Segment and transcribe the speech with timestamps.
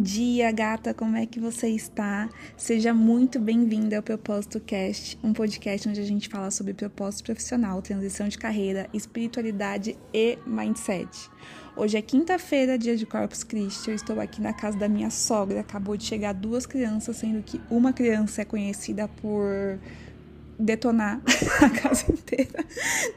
[0.00, 2.26] dia, gata, como é que você está?
[2.56, 7.82] Seja muito bem-vinda ao Propósito Cast, um podcast onde a gente fala sobre propósito profissional,
[7.82, 11.28] transição de carreira, espiritualidade e mindset.
[11.76, 13.90] Hoje é quinta-feira, dia de Corpus Christi.
[13.90, 15.60] Eu estou aqui na casa da minha sogra.
[15.60, 19.78] Acabou de chegar duas crianças, sendo que uma criança é conhecida por
[20.60, 21.20] detonar
[21.60, 22.64] a casa inteira.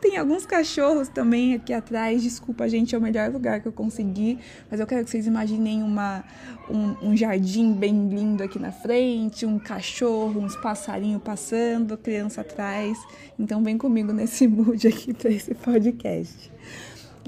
[0.02, 2.24] Tem alguns cachorros também aqui atrás.
[2.24, 4.40] Desculpa, gente, é o melhor lugar que eu consegui.
[4.72, 6.24] Mas eu quero que vocês imaginem uma,
[6.70, 12.98] um, um jardim bem lindo aqui na frente, um cachorro, uns passarinhos passando, criança atrás.
[13.38, 16.52] Então vem comigo nesse mood aqui para esse podcast.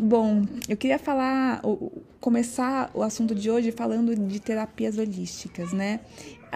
[0.02, 1.62] Bom, eu queria falar,
[2.20, 6.02] começar o assunto de hoje falando de terapias holísticas, né?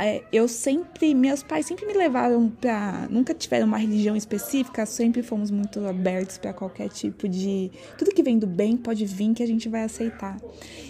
[0.01, 5.21] É, eu sempre, meus pais sempre me levaram para, nunca tiveram uma religião específica, sempre
[5.21, 9.43] fomos muito abertos para qualquer tipo de, tudo que vem do bem pode vir que
[9.43, 10.37] a gente vai aceitar.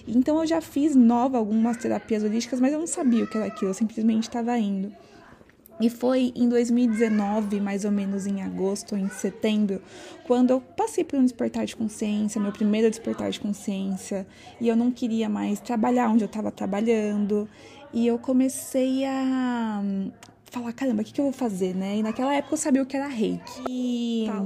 [0.07, 3.47] Então eu já fiz nova algumas terapias holísticas, mas eu não sabia o que era
[3.47, 4.91] aquilo, eu simplesmente estava indo.
[5.81, 9.81] E foi em 2019, mais ou menos em agosto ou em setembro,
[10.27, 14.27] quando eu passei por um despertar de consciência, meu primeiro despertar de consciência,
[14.59, 17.47] e eu não queria mais trabalhar onde eu estava trabalhando,
[17.93, 19.81] e eu comecei a
[20.45, 21.97] falar, caramba, o que, que eu vou fazer, né?
[21.97, 23.63] E naquela época eu sabia o que era reiki.
[23.67, 24.45] E tá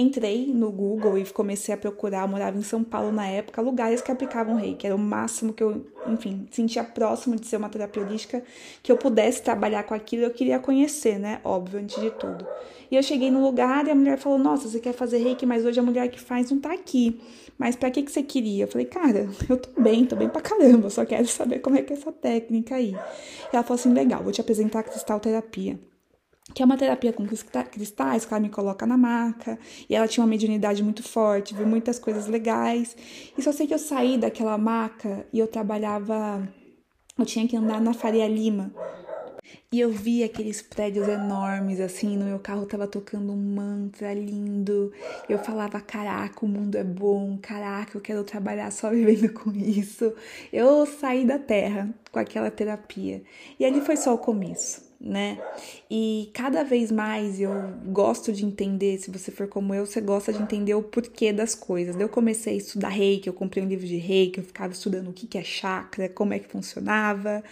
[0.00, 4.00] entrei no Google e comecei a procurar, eu morava em São Paulo na época, lugares
[4.00, 4.86] que aplicavam reiki.
[4.86, 8.42] Era o máximo que eu, enfim, sentia próximo de ser uma terapia holística,
[8.82, 11.40] que eu pudesse trabalhar com aquilo, eu queria conhecer, né?
[11.44, 12.46] Óbvio, antes de tudo.
[12.90, 15.64] E eu cheguei no lugar e a mulher falou: Nossa, você quer fazer reiki, mas
[15.64, 17.20] hoje a mulher que faz não tá aqui.
[17.56, 18.64] Mas para que, que você queria?
[18.64, 21.82] Eu falei: Cara, eu tô bem, tô bem pra caramba, só quero saber como é
[21.82, 22.92] que é essa técnica aí.
[22.92, 25.78] E ela falou assim: Legal, vou te apresentar a cristal terapia
[26.54, 30.22] que é uma terapia com cristais que ela me coloca na maca, e ela tinha
[30.22, 32.96] uma mediunidade muito forte, viu muitas coisas legais.
[33.36, 36.46] E só sei que eu saí daquela maca e eu trabalhava,
[37.18, 38.72] eu tinha que andar na Faria Lima.
[39.72, 44.92] E eu vi aqueles prédios enormes, assim, no meu carro tava tocando um mantra lindo.
[45.28, 50.12] Eu falava, caraca, o mundo é bom, caraca, eu quero trabalhar só vivendo com isso.
[50.52, 53.22] Eu saí da terra com aquela terapia.
[53.58, 55.38] E ali foi só o começo né?
[55.90, 57.50] E cada vez mais eu
[57.86, 61.54] gosto de entender, se você for como eu, você gosta de entender o porquê das
[61.54, 61.98] coisas.
[61.98, 65.12] Eu comecei a estudar reiki, eu comprei um livro de reiki, eu ficava estudando o
[65.12, 67.42] que é chakra, como é que funcionava,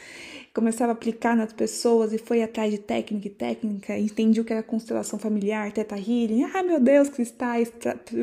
[0.52, 4.52] começava a aplicar nas pessoas e foi atrás de técnica e técnica, entendi o que
[4.52, 6.44] era constelação familiar, teta healing.
[6.54, 7.72] Ah, meu Deus, cristais,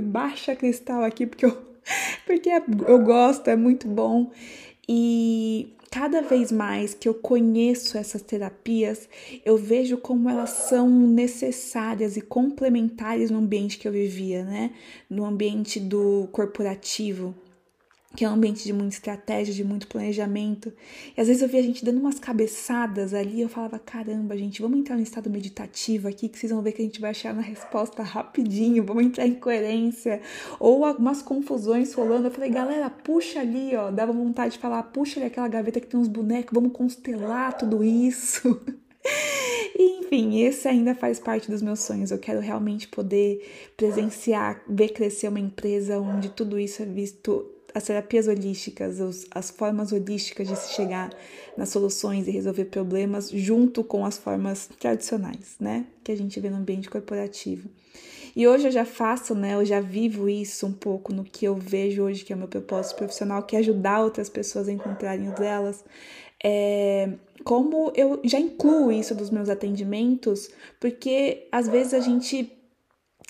[0.03, 1.57] baixa cristal aqui porque eu,
[2.27, 2.49] porque
[2.87, 4.31] eu gosto, é muito bom.
[4.87, 9.07] E cada vez mais que eu conheço essas terapias,
[9.45, 14.71] eu vejo como elas são necessárias e complementares no ambiente que eu vivia, né?
[15.09, 17.33] No ambiente do corporativo
[18.15, 20.71] que é um ambiente de muita estratégia, de muito planejamento.
[21.15, 24.61] E às vezes eu via a gente dando umas cabeçadas ali, eu falava, caramba, gente,
[24.61, 27.33] vamos entrar no estado meditativo aqui, que vocês vão ver que a gente vai achar
[27.33, 30.21] uma resposta rapidinho, vamos entrar em coerência.
[30.59, 32.27] Ou algumas confusões rolando.
[32.27, 35.87] Eu falei, galera, puxa ali, ó, dava vontade de falar, puxa ali aquela gaveta que
[35.87, 38.61] tem uns bonecos, vamos constelar tudo isso.
[39.77, 42.11] Enfim, esse ainda faz parte dos meus sonhos.
[42.11, 43.45] Eu quero realmente poder
[43.75, 49.49] presenciar, ver crescer uma empresa onde tudo isso é visto as terapias holísticas, os, as
[49.49, 51.11] formas holísticas de se chegar
[51.57, 55.85] nas soluções e resolver problemas, junto com as formas tradicionais, né?
[56.01, 57.67] Que a gente vê no ambiente corporativo.
[58.33, 59.55] E hoje eu já faço, né?
[59.55, 62.47] Eu já vivo isso um pouco no que eu vejo hoje, que é o meu
[62.47, 65.83] propósito profissional, que é ajudar outras pessoas a encontrarem o delas.
[66.41, 67.09] É,
[67.43, 70.49] como eu já incluo isso dos meus atendimentos,
[70.79, 72.54] porque às vezes a gente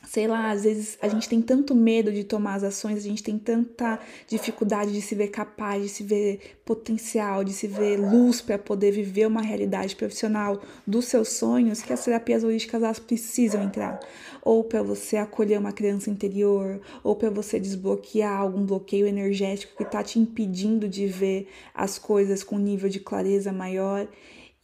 [0.08, 3.24] sei lá, às vezes a gente tem tanto medo de tomar as ações, a gente
[3.24, 8.42] tem tanta dificuldade de se ver capaz, de se ver potencial, de se ver luz
[8.42, 13.64] para poder viver uma realidade profissional dos seus sonhos, que as terapias holísticas elas precisam
[13.64, 14.00] entrar.
[14.41, 19.84] Ou para você acolher uma criança interior, ou para você desbloquear algum bloqueio energético que
[19.84, 24.08] está te impedindo de ver as coisas com um nível de clareza maior.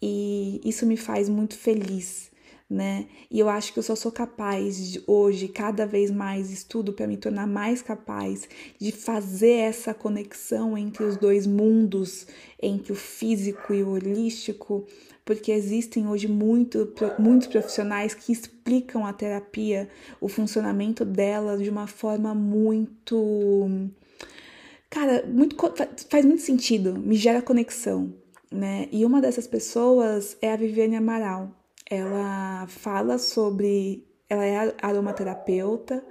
[0.02, 2.31] E isso me faz muito feliz
[2.72, 3.08] né?
[3.30, 7.06] E eu acho que eu só sou capaz de, hoje, cada vez mais estudo para
[7.06, 8.48] me tornar mais capaz
[8.80, 12.26] de fazer essa conexão entre os dois mundos,
[12.62, 14.88] entre o físico e o holístico,
[15.26, 19.90] porque existem hoje muito, muitos profissionais que explicam a terapia,
[20.22, 23.70] o funcionamento dela de uma forma muito.
[24.90, 25.58] Cara, muito,
[26.10, 28.14] faz muito sentido, me gera conexão,
[28.50, 28.88] né?
[28.94, 31.61] E uma dessas pessoas é a Viviane Amaral
[31.92, 34.08] ela fala sobre.
[34.30, 36.02] Ela é aromaterapeuta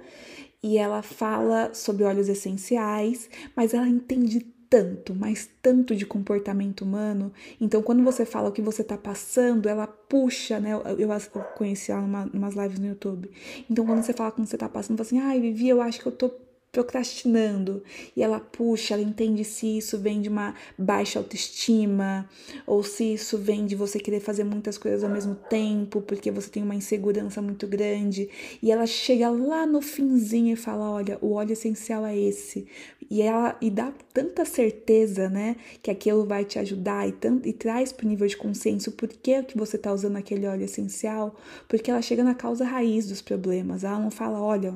[0.61, 7.33] e ela fala sobre óleos essenciais, mas ela entende tanto, mas tanto de comportamento humano.
[7.59, 10.73] Então, quando você fala o que você tá passando, ela puxa, né?
[10.73, 11.09] Eu, eu
[11.55, 13.31] conheci ela numa, umas lives no YouTube.
[13.67, 15.99] Então, quando você fala como você tá passando, você fala assim, ai, Vivi, eu acho
[15.99, 16.31] que eu tô
[16.71, 17.83] procrastinando.
[18.15, 22.29] E ela puxa, ela entende se isso vem de uma baixa autoestima
[22.65, 26.49] ou se isso vem de você querer fazer muitas coisas ao mesmo tempo porque você
[26.49, 28.29] tem uma insegurança muito grande.
[28.61, 32.65] E ela chega lá no finzinho e fala, olha, o óleo essencial é esse.
[33.09, 37.51] E ela e dá tanta certeza, né, que aquilo vai te ajudar e, tanto, e
[37.51, 41.35] traz para o nível de consciência por que, que você está usando aquele óleo essencial,
[41.67, 43.83] porque ela chega na causa raiz dos problemas.
[43.83, 44.73] Ela não fala, olha,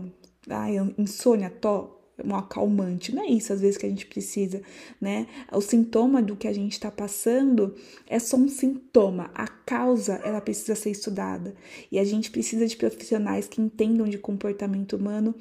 [0.50, 1.89] ah, insônia, to,
[2.24, 3.13] um acalmante.
[3.13, 4.62] Não é isso às vezes que a gente precisa,
[5.00, 5.27] né?
[5.51, 7.75] O sintoma do que a gente está passando
[8.07, 9.31] é só um sintoma.
[9.33, 11.56] A causa ela precisa ser estudada
[11.92, 15.36] e a gente precisa de profissionais que entendam de comportamento humano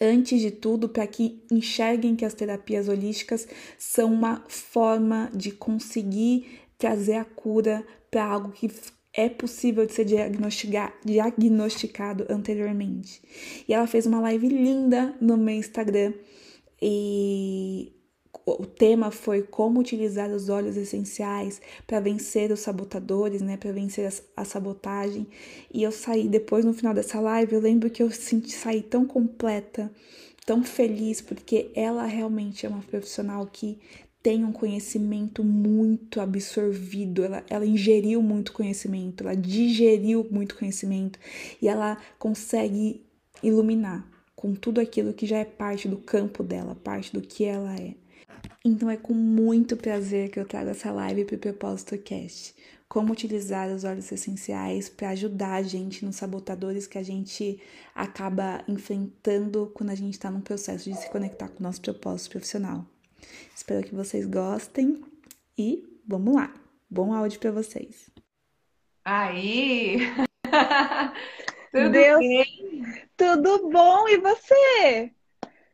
[0.00, 3.46] antes de tudo, para que enxerguem que as terapias holísticas
[3.78, 8.68] são uma forma de conseguir trazer a cura para algo que
[9.14, 10.06] é possível de ser
[11.04, 13.22] diagnosticado anteriormente.
[13.68, 16.14] E ela fez uma live linda no meu Instagram
[16.80, 17.92] e
[18.46, 24.12] o tema foi como utilizar os óleos essenciais para vencer os sabotadores, né, para vencer
[24.36, 25.28] a, sabotagem.
[25.72, 29.06] E eu saí depois no final dessa live, eu lembro que eu senti sair tão
[29.06, 29.92] completa,
[30.44, 33.78] tão feliz porque ela realmente é uma profissional que
[34.22, 41.18] tem um conhecimento muito absorvido, ela, ela ingeriu muito conhecimento, ela digeriu muito conhecimento
[41.60, 43.04] e ela consegue
[43.42, 47.74] iluminar com tudo aquilo que já é parte do campo dela, parte do que ela
[47.74, 47.94] é.
[48.64, 52.54] Então é com muito prazer que eu trago essa live para o Propósito Cast.
[52.88, 57.58] Como utilizar os óleos essenciais para ajudar a gente nos sabotadores que a gente
[57.94, 62.32] acaba enfrentando quando a gente está num processo de se conectar com o nosso propósito
[62.32, 62.91] profissional.
[63.54, 65.02] Espero que vocês gostem
[65.56, 66.52] e vamos lá.
[66.90, 68.10] Bom áudio para vocês.
[69.04, 69.98] Aí!
[71.72, 73.08] tudo Deus, bem?
[73.16, 75.12] Tudo bom e você?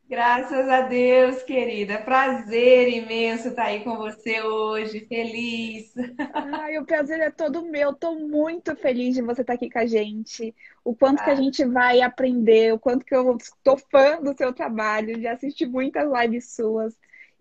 [0.08, 1.98] Graças a Deus, querida.
[1.98, 5.00] Prazer imenso estar aí com você hoje.
[5.00, 5.92] Feliz.
[6.32, 7.90] Ai, o prazer é todo meu.
[7.90, 10.54] Estou muito feliz de você estar aqui com a gente.
[10.82, 11.24] O quanto ah.
[11.24, 15.32] que a gente vai aprender, o quanto que eu estou fã do seu trabalho, já
[15.32, 16.94] assisti muitas lives suas.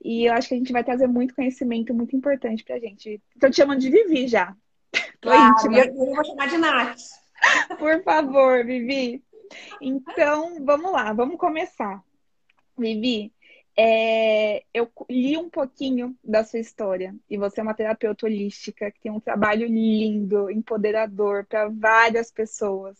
[0.08, 3.22] E eu acho que a gente vai trazer muito conhecimento muito importante pra gente.
[3.36, 4.56] Estou te chamando de Vivi já.
[5.20, 5.80] Tô claro, íntima.
[5.80, 6.98] Eu vou chamar de Nath.
[7.78, 9.22] Por favor, Vivi.
[9.82, 12.02] Então, vamos lá, vamos começar.
[12.78, 13.34] Vivi,
[13.76, 19.02] é, eu li um pouquinho da sua história e você é uma terapeuta holística que
[19.02, 22.98] tem um trabalho lindo, empoderador para várias pessoas.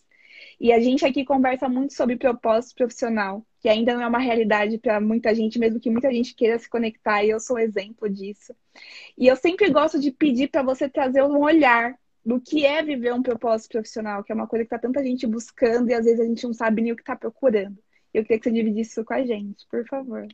[0.60, 4.78] E a gente aqui conversa muito sobre propósito profissional, que ainda não é uma realidade
[4.78, 8.54] para muita gente, mesmo que muita gente queira se conectar, e eu sou exemplo disso.
[9.16, 13.14] E eu sempre gosto de pedir para você trazer um olhar do que é viver
[13.14, 16.20] um propósito profissional, que é uma coisa que está tanta gente buscando e às vezes
[16.20, 17.78] a gente não sabe nem o que está procurando.
[18.12, 20.26] Eu queria que você dividisse isso com a gente, por favor.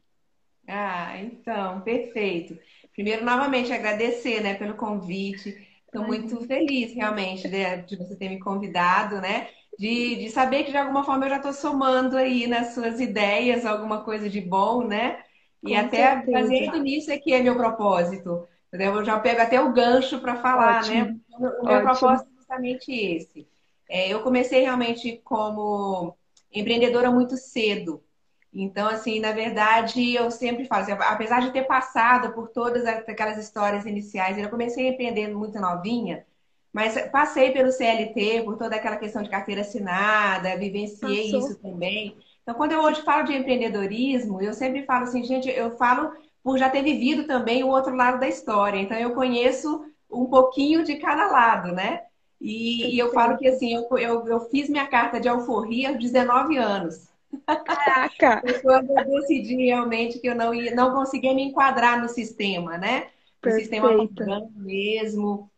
[0.67, 2.59] Ah, então, perfeito.
[2.93, 5.57] Primeiro, novamente, agradecer né, pelo convite.
[5.87, 9.49] Estou muito feliz, realmente, de, de você ter me convidado, né?
[9.79, 13.65] De, de saber que de alguma forma eu já estou somando aí nas suas ideias
[13.67, 15.23] alguma coisa de bom, né?
[15.63, 16.31] E Com até certeza.
[16.31, 18.47] baseado nisso é que é meu propósito.
[18.73, 21.05] Eu já pego até o gancho para falar, né?
[21.05, 21.21] Ótimo.
[21.39, 21.51] né?
[21.61, 21.83] O meu Ótimo.
[21.83, 23.49] propósito é justamente esse.
[23.89, 26.17] É, eu comecei realmente como
[26.53, 28.03] empreendedora muito cedo.
[28.53, 33.37] Então, assim, na verdade, eu sempre falo, assim, apesar de ter passado por todas aquelas
[33.39, 36.25] histórias iniciais, eu comecei empreendendo muito novinha,
[36.75, 41.39] mas passei pelo CLT, por toda aquela questão de carteira assinada, vivenciei Passou.
[41.39, 42.17] isso também.
[42.43, 46.11] Então, quando eu hoje falo de empreendedorismo, eu sempre falo assim, gente, eu falo
[46.43, 48.81] por já ter vivido também o outro lado da história.
[48.81, 52.03] Então, eu conheço um pouquinho de cada lado, né?
[52.41, 55.99] E, e eu falo que assim, eu, eu, eu, fiz minha carta de alforria aos
[55.99, 57.09] 19 anos.
[57.65, 58.43] Caraca!
[58.63, 63.07] quando eu decidi realmente que eu não, ia, não conseguia me enquadrar no sistema, né?
[63.45, 63.91] No sistema
[64.57, 65.49] mesmo.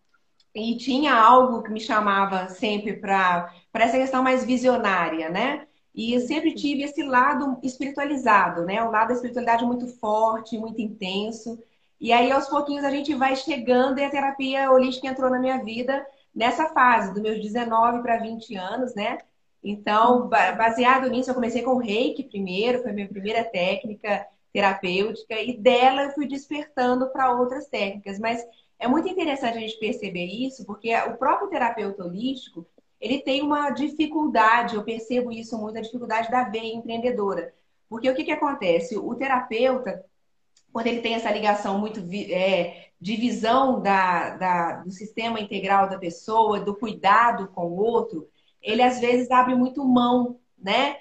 [0.57, 5.67] E tinha algo que me chamava sempre para essa questão mais visionária, né?
[5.95, 8.83] E eu sempre tive esse lado espiritualizado, né?
[8.83, 11.63] O lado da espiritualidade muito forte, muito intenso.
[12.01, 15.63] E aí, aos pouquinhos, a gente vai chegando e a terapia holística entrou na minha
[15.63, 19.19] vida nessa fase, dos meus 19 para 20 anos, né?
[19.63, 25.35] Então, baseado nisso, eu comecei com o reiki primeiro, foi a minha primeira técnica terapêutica,
[25.39, 28.19] e dela eu fui despertando para outras técnicas.
[28.19, 28.43] Mas
[28.78, 32.66] é muito interessante a gente perceber isso, porque o próprio terapeuta holístico,
[33.00, 37.54] ele tem uma dificuldade, eu percebo isso muito, a dificuldade da veia empreendedora.
[37.88, 38.97] Porque o que, que acontece?
[38.97, 40.04] O terapeuta,
[40.73, 45.99] quando ele tem essa ligação muito é, de visão da, da, do sistema integral da
[45.99, 48.28] pessoa, do cuidado com o outro,
[48.61, 50.97] ele às vezes abre muito mão, né?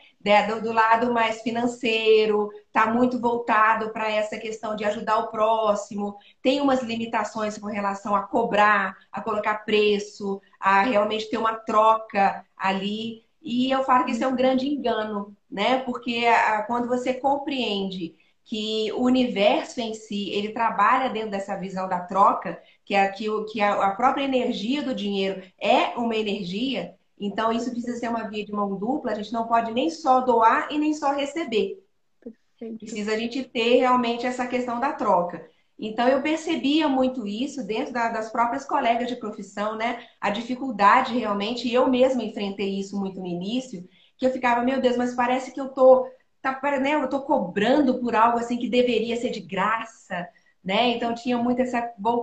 [0.47, 6.17] Do, do lado mais financeiro, está muito voltado para essa questão de ajudar o próximo,
[6.41, 12.43] tem umas limitações com relação a cobrar, a colocar preço, a realmente ter uma troca
[12.57, 13.23] ali.
[13.39, 15.79] E eu falo que isso é um grande engano, né?
[15.83, 21.87] Porque a, quando você compreende que o universo em si, ele trabalha dentro dessa visão
[21.87, 27.51] da troca, que, é, que, que a própria energia do dinheiro é uma energia, então
[27.51, 30.67] isso precisa ser uma via de mão dupla, a gente não pode nem só doar
[30.71, 31.83] e nem só receber.
[32.79, 35.49] Precisa a gente ter realmente essa questão da troca.
[35.77, 40.05] Então, eu percebia muito isso dentro da, das próprias colegas de profissão, né?
[40.21, 44.79] A dificuldade realmente, e eu mesma enfrentei isso muito no início, que eu ficava, meu
[44.79, 46.07] Deus, mas parece que eu tô,
[46.41, 46.95] tá, né?
[46.95, 50.27] Eu tô cobrando por algo assim que deveria ser de graça,
[50.63, 50.87] né?
[50.89, 51.81] Então, tinha muito essa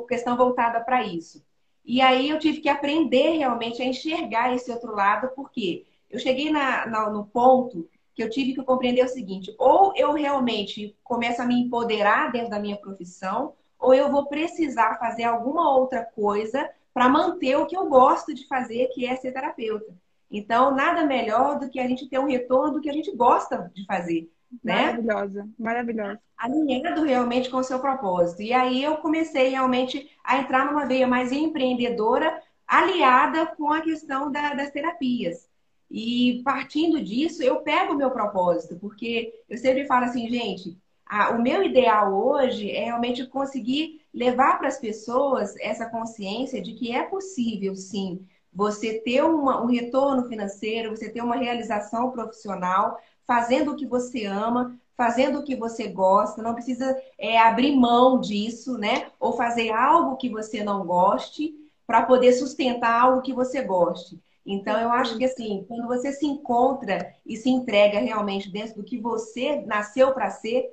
[0.08, 1.44] questão voltada para isso.
[1.84, 6.50] E aí eu tive que aprender realmente a enxergar esse outro lado, porque eu cheguei
[6.50, 11.42] na, na, no ponto que eu tive que compreender o seguinte: ou eu realmente começo
[11.42, 16.70] a me empoderar dentro da minha profissão, ou eu vou precisar fazer alguma outra coisa
[16.94, 19.92] para manter o que eu gosto de fazer, que é ser terapeuta.
[20.30, 23.70] Então, nada melhor do que a gente ter um retorno do que a gente gosta
[23.74, 24.30] de fazer.
[24.62, 24.86] Né?
[24.86, 26.20] Maravilhosa, maravilhosa.
[26.36, 28.42] Alinhado realmente com o seu propósito.
[28.42, 34.30] E aí eu comecei realmente a entrar numa veia mais empreendedora, aliada com a questão
[34.30, 35.48] da, das terapias.
[35.90, 41.30] E partindo disso, eu pego o meu propósito, porque eu sempre falo assim, gente, a,
[41.30, 46.92] o meu ideal hoje é realmente conseguir levar para as pessoas essa consciência de que
[46.92, 53.72] é possível, sim, você ter uma, um retorno financeiro, você ter uma realização profissional, fazendo
[53.72, 58.78] o que você ama, fazendo o que você gosta, não precisa é, abrir mão disso,
[58.78, 59.10] né?
[59.18, 61.54] Ou fazer algo que você não goste
[61.86, 64.20] para poder sustentar algo que você goste.
[64.44, 68.84] Então, eu acho que assim, quando você se encontra e se entrega realmente dentro do
[68.84, 70.68] que você nasceu para ser,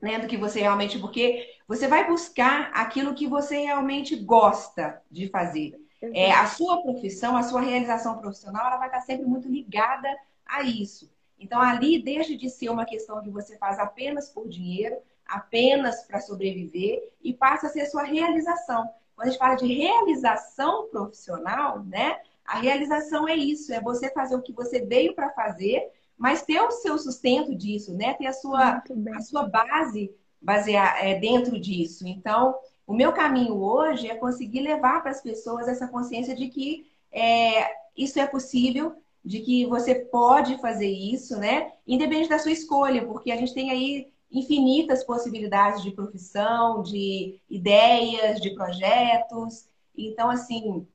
[0.00, 5.28] né, do que você realmente, porque você vai buscar aquilo que você realmente gosta de
[5.28, 5.80] fazer.
[6.12, 10.08] É, a sua profissão, a sua realização profissional, ela vai estar sempre muito ligada
[10.44, 11.10] a isso.
[11.44, 14.96] Então, ali deixa de ser uma questão que você faz apenas por dinheiro,
[15.26, 18.88] apenas para sobreviver, e passa a ser a sua realização.
[19.14, 22.18] Quando a gente fala de realização profissional, né?
[22.46, 26.60] A realização é isso, é você fazer o que você veio para fazer, mas ter
[26.60, 28.14] o seu sustento disso, né?
[28.14, 28.82] Ter a sua,
[29.14, 30.10] a sua base
[30.40, 32.08] basear é, dentro disso.
[32.08, 32.54] Então,
[32.86, 37.70] o meu caminho hoje é conseguir levar para as pessoas essa consciência de que é,
[37.94, 41.72] isso é possível, de que você pode fazer isso, né?
[41.86, 48.40] Independente da sua escolha, porque a gente tem aí infinitas possibilidades de profissão, de ideias,
[48.40, 49.66] de projetos.
[49.96, 50.86] Então, assim,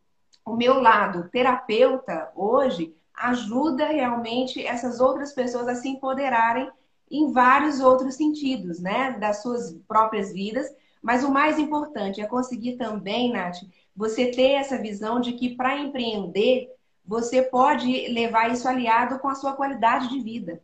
[0.46, 6.70] o meu lado terapeuta hoje ajuda realmente essas outras pessoas a se empoderarem
[7.10, 9.18] em vários outros sentidos, né?
[9.20, 10.68] Das suas próprias vidas.
[11.02, 13.58] Mas o mais importante é conseguir também, Nath,
[13.96, 16.70] você ter essa visão de que para empreender,
[17.10, 20.62] você pode levar isso aliado com a sua qualidade de vida.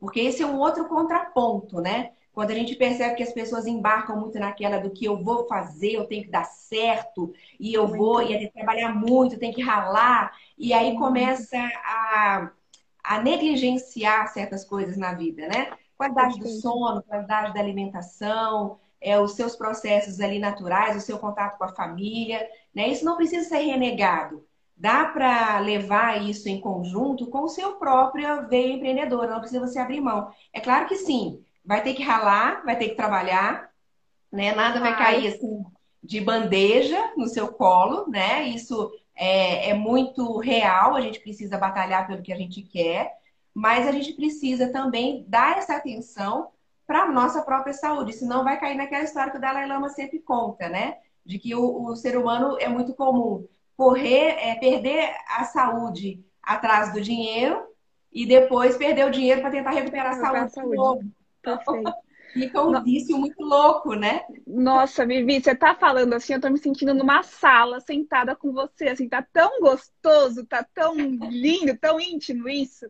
[0.00, 2.12] Porque esse é um outro contraponto, né?
[2.32, 5.92] Quando a gente percebe que as pessoas embarcam muito naquela do que eu vou fazer,
[5.92, 9.60] eu tenho que dar certo, e eu vou, e tem que trabalhar muito, tem que
[9.60, 12.50] ralar, e aí começa a,
[13.04, 15.72] a negligenciar certas coisas na vida, né?
[15.94, 21.58] Qualidade do sono, qualidade da alimentação, é, os seus processos ali naturais, o seu contato
[21.58, 22.88] com a família, né?
[22.88, 24.42] Isso não precisa ser renegado.
[24.76, 29.78] Dá para levar isso em conjunto com o seu próprio veio empreendedor, não precisa você
[29.78, 30.30] abrir mão.
[30.52, 33.70] É claro que sim, vai ter que ralar, vai ter que trabalhar,
[34.30, 34.54] né?
[34.54, 35.64] Nada vai cair assim
[36.02, 38.44] de bandeja no seu colo, né?
[38.44, 43.12] Isso é, é muito real, a gente precisa batalhar pelo que a gente quer,
[43.54, 46.50] mas a gente precisa também dar essa atenção
[46.86, 50.20] para a nossa própria saúde, senão vai cair naquela história que o Dalai Lama sempre
[50.20, 50.98] conta, né?
[51.24, 56.92] De que o, o ser humano é muito comum correr, é, perder a saúde atrás
[56.92, 57.62] do dinheiro
[58.12, 60.38] e depois perder o dinheiro para tentar recuperar a saúde.
[60.38, 61.10] A saúde.
[61.42, 61.92] Perfeito.
[62.32, 64.22] Fica um vício muito louco, né?
[64.46, 68.88] Nossa, Vivi, você tá falando assim, eu tô me sentindo numa sala sentada com você,
[68.88, 72.86] assim, tá tão gostoso, tá tão lindo, tão íntimo isso.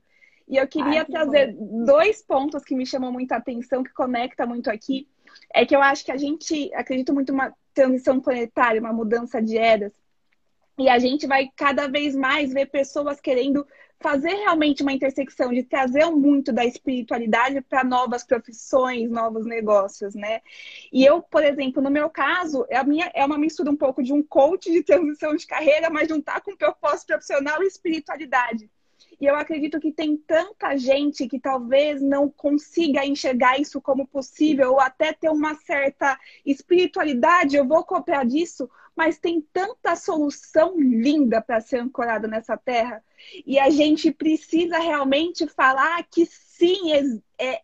[0.48, 1.84] E eu queria Ai, que trazer bom.
[1.84, 5.08] dois pontos que me chamam muita atenção, que conecta muito aqui.
[5.54, 9.56] É que eu acho que a gente acredita muito numa transição planetária, uma mudança de
[9.56, 9.92] eras.
[10.78, 13.66] E a gente vai cada vez mais ver pessoas querendo
[13.98, 20.42] fazer realmente uma intersecção, de trazer muito da espiritualidade para novas profissões, novos negócios, né?
[20.92, 24.12] E eu, por exemplo, no meu caso, a minha é uma mistura um pouco de
[24.12, 28.70] um coach de transição de carreira, mas juntar com propósito profissional e espiritualidade.
[29.18, 34.72] E eu acredito que tem tanta gente que talvez não consiga enxergar isso como possível,
[34.72, 41.42] ou até ter uma certa espiritualidade, eu vou copiar disso, mas tem tanta solução linda
[41.42, 43.04] para ser ancorada nessa terra.
[43.44, 46.92] E a gente precisa realmente falar que sim,
[47.38, 47.62] é, é,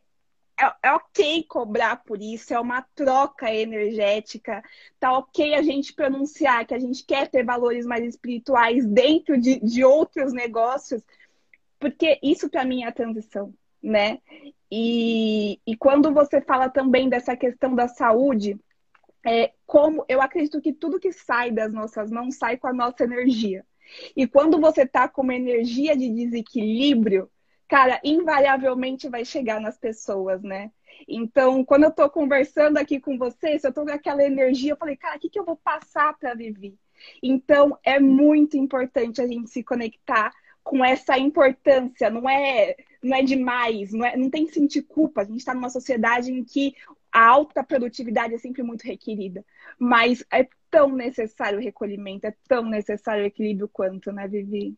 [0.83, 4.63] é, ok cobrar por isso, é uma troca energética.
[5.01, 9.59] Tá ok a gente pronunciar que a gente quer ter valores mais espirituais dentro de,
[9.59, 11.03] de outros negócios,
[11.81, 14.19] porque isso para mim é a transição, né?
[14.71, 18.59] E, e quando você fala também dessa questão da saúde,
[19.25, 23.05] é, como eu acredito que tudo que sai das nossas mãos sai com a nossa
[23.05, 23.65] energia.
[24.17, 27.31] E quando você tá com uma energia de desequilíbrio,
[27.69, 30.71] cara, invariavelmente vai chegar nas pessoas, né?
[31.09, 34.77] Então, quando eu tô conversando aqui com você, se eu tô com aquela energia, eu
[34.77, 36.75] falei, cara, o que, que eu vou passar para viver?
[37.23, 43.23] Então, é muito importante a gente se conectar com essa importância, não é, não é
[43.23, 45.23] demais, não, é, não tem que sentir culpa.
[45.23, 46.75] A gente está numa sociedade em que
[47.13, 49.45] a alta produtividade é sempre muito requerida,
[49.79, 54.77] mas é tão necessário o recolhimento, é tão necessário o equilíbrio quanto, né, Vivi?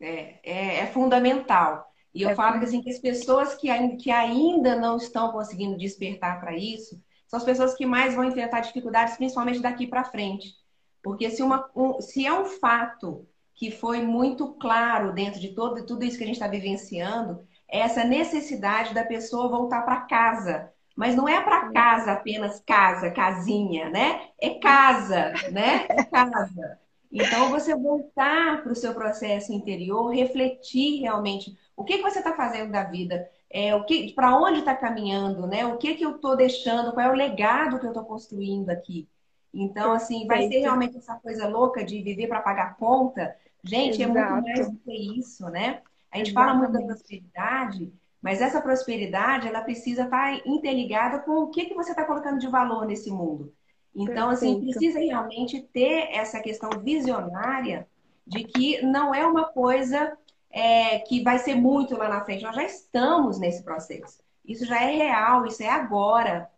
[0.00, 1.92] É, é, é fundamental.
[2.14, 5.76] E eu é falo que, assim, que as pessoas que, que ainda não estão conseguindo
[5.76, 10.54] despertar para isso são as pessoas que mais vão enfrentar dificuldades, principalmente daqui para frente.
[11.02, 15.84] Porque se, uma, um, se é um fato que foi muito claro dentro de todo,
[15.84, 20.72] tudo isso que a gente está vivenciando, é essa necessidade da pessoa voltar para casa.
[20.98, 24.30] Mas não é para casa apenas casa, casinha, né?
[24.40, 25.86] É casa, né?
[25.88, 26.78] É casa.
[27.10, 32.34] Então, você voltar para o seu processo interior, refletir realmente o que, que você está
[32.34, 35.64] fazendo da vida, é, o que, para onde está caminhando, né?
[35.64, 39.08] O que, que eu estou deixando, qual é o legado que eu estou construindo aqui.
[39.54, 44.18] Então, assim, vai ser realmente essa coisa louca de viver para pagar conta, Gente, Exato.
[44.18, 45.82] é muito mais do que isso, né?
[46.10, 46.34] A gente Exatamente.
[46.34, 51.74] fala muito da prosperidade, mas essa prosperidade ela precisa estar interligada com o que, que
[51.74, 53.52] você está colocando de valor nesse mundo.
[53.94, 54.70] Então, assim, Perfeito.
[54.70, 57.88] assim, precisa realmente ter essa questão visionária
[58.26, 60.16] de que não é uma coisa
[60.50, 62.44] é, que vai ser muito lá na frente.
[62.44, 64.20] Nós já estamos nesse processo.
[64.44, 66.48] Isso já é real, isso é agora.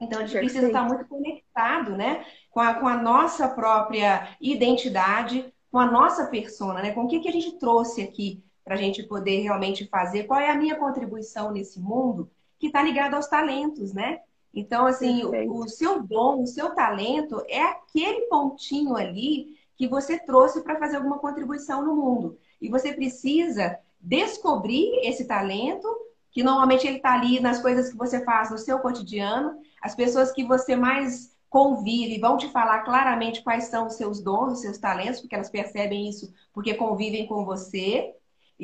[0.00, 0.52] Então, a gente Perfeito.
[0.52, 2.24] precisa estar muito conectado, né?
[2.50, 6.92] Com a, com a nossa própria identidade, com a nossa persona, né?
[6.92, 10.40] Com o que, que a gente trouxe aqui para a gente poder realmente fazer, qual
[10.40, 14.20] é a minha contribuição nesse mundo que está ligado aos talentos, né?
[14.54, 20.18] Então, assim, o, o, seu dom, o seu talento é aquele pontinho ali que você
[20.18, 22.38] trouxe para fazer alguma contribuição no mundo.
[22.60, 25.88] E você precisa descobrir esse talento,
[26.30, 30.32] que normalmente ele está ali nas coisas que você faz no seu cotidiano, as pessoas
[30.32, 34.78] que você mais convive, vão te falar claramente quais são os seus dons, os seus
[34.78, 38.12] talentos, porque elas percebem isso porque convivem com você.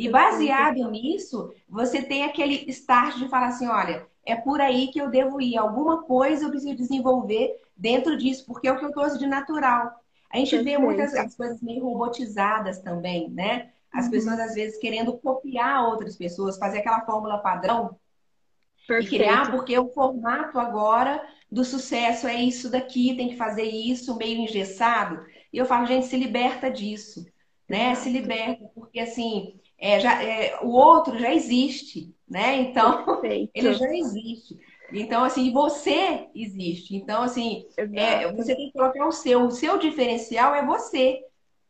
[0.00, 4.98] E baseado nisso, você tem aquele start de falar assim: olha, é por aí que
[4.98, 8.92] eu devo ir, alguma coisa eu preciso desenvolver dentro disso, porque é o que eu
[8.92, 9.92] trouxe de natural.
[10.32, 10.64] A gente Perfeito.
[10.64, 13.72] vê muitas as coisas meio robotizadas também, né?
[13.92, 14.12] As uhum.
[14.12, 17.94] pessoas às vezes querendo copiar outras pessoas, fazer aquela fórmula padrão
[18.88, 19.14] Perfeito.
[19.14, 24.16] e criar, porque o formato agora do sucesso é isso daqui, tem que fazer isso,
[24.16, 25.26] meio engessado.
[25.52, 27.26] E eu falo, gente, se liberta disso,
[27.68, 27.94] né?
[27.96, 32.56] Se liberta, porque assim, é, já, é, o outro já existe, né?
[32.58, 33.50] Então, Perfeito.
[33.54, 34.58] ele já existe.
[34.92, 36.94] Então, assim, você existe.
[36.94, 39.44] Então, assim, é, você tem que colocar o seu.
[39.44, 41.20] O seu diferencial é você.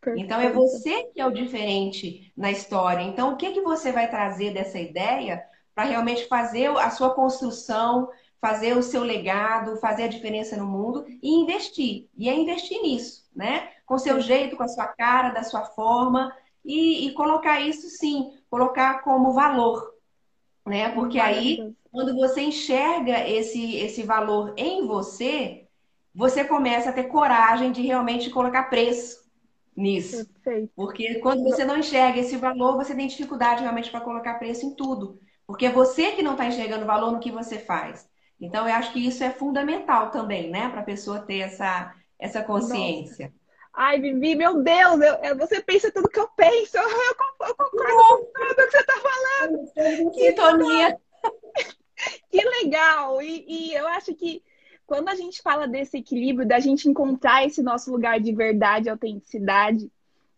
[0.01, 0.25] Perfeito.
[0.25, 3.03] Então, é você que é o diferente na história.
[3.03, 5.45] Então, o que, que você vai trazer dessa ideia
[5.75, 8.09] para realmente fazer a sua construção,
[8.41, 12.09] fazer o seu legado, fazer a diferença no mundo e investir.
[12.17, 13.69] E é investir nisso, né?
[13.87, 17.89] Com o seu jeito, com a sua cara, da sua forma e, e colocar isso
[17.89, 19.95] sim, colocar como valor,
[20.67, 20.91] né?
[20.91, 25.67] Porque aí, quando você enxerga esse, esse valor em você,
[26.15, 29.21] você começa a ter coragem de realmente colocar preço
[29.77, 30.27] nisso.
[30.27, 30.73] Perfeito.
[30.77, 34.75] Porque quando você não enxerga esse valor, você tem dificuldade realmente para colocar preço em
[34.75, 35.19] tudo.
[35.47, 38.09] Porque é você que não está enxergando valor no que você faz.
[38.41, 40.69] Então, eu acho que isso é fundamental também, né?
[40.69, 43.27] Para a pessoa ter essa, essa consciência.
[43.27, 43.40] Nossa.
[43.73, 46.77] Ai, Vivi, meu Deus, eu, você pensa tudo que eu penso.
[46.77, 50.13] Eu, eu, eu concordo com tudo que você está falando.
[50.13, 51.01] Que sintonia.
[52.31, 53.21] Que legal.
[53.21, 54.43] E, e eu acho que
[54.87, 59.91] quando a gente fala desse equilíbrio, da gente encontrar esse nosso lugar de verdade, autenticidade,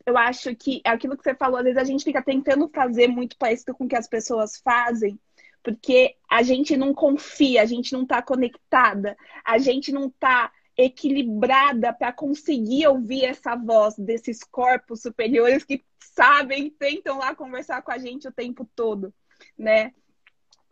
[0.05, 3.07] eu acho que é aquilo que você falou, às vezes a gente fica tentando fazer
[3.09, 5.19] muito parecido com o que as pessoas fazem,
[5.63, 11.93] porque a gente não confia, a gente não está conectada, a gente não está equilibrada
[11.93, 17.99] para conseguir ouvir essa voz desses corpos superiores que sabem, tentam lá conversar com a
[17.99, 19.13] gente o tempo todo,
[19.57, 19.93] né?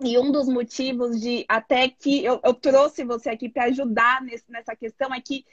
[0.03, 4.45] E um dos motivos de até que eu, eu trouxe você aqui para ajudar nesse,
[4.51, 5.45] nessa questão é que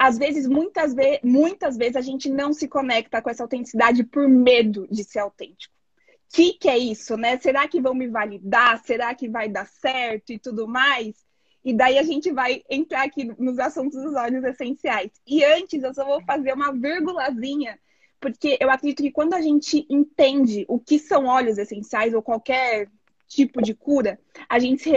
[0.00, 4.26] às vezes, muitas, ve muitas vezes, a gente não se conecta com essa autenticidade por
[4.26, 5.74] medo de ser autêntico.
[5.74, 7.38] O que, que é isso, né?
[7.38, 8.82] Será que vão me validar?
[8.82, 11.14] Será que vai dar certo e tudo mais?
[11.64, 15.10] E daí a gente vai entrar aqui nos assuntos dos óleos essenciais.
[15.26, 17.78] E antes, eu só vou fazer uma vírgulazinha,
[18.18, 22.88] porque eu acredito que quando a gente entende o que são óleos essenciais ou qualquer
[23.28, 24.18] tipo de cura,
[24.48, 24.90] a gente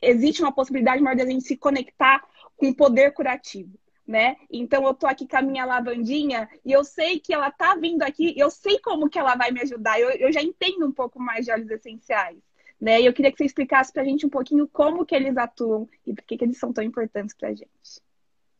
[0.00, 2.22] existe uma possibilidade maior de a gente se conectar
[2.56, 3.78] com o poder curativo
[4.10, 4.36] né?
[4.50, 8.02] Então eu tô aqui com a minha lavandinha e eu sei que ela tá vindo
[8.02, 11.20] aqui, eu sei como que ela vai me ajudar, eu, eu já entendo um pouco
[11.20, 12.36] mais de óleos essenciais,
[12.80, 13.00] né?
[13.00, 16.14] E eu queria que você explicasse pra gente um pouquinho como que eles atuam e
[16.14, 18.00] por que, que eles são tão importantes pra gente.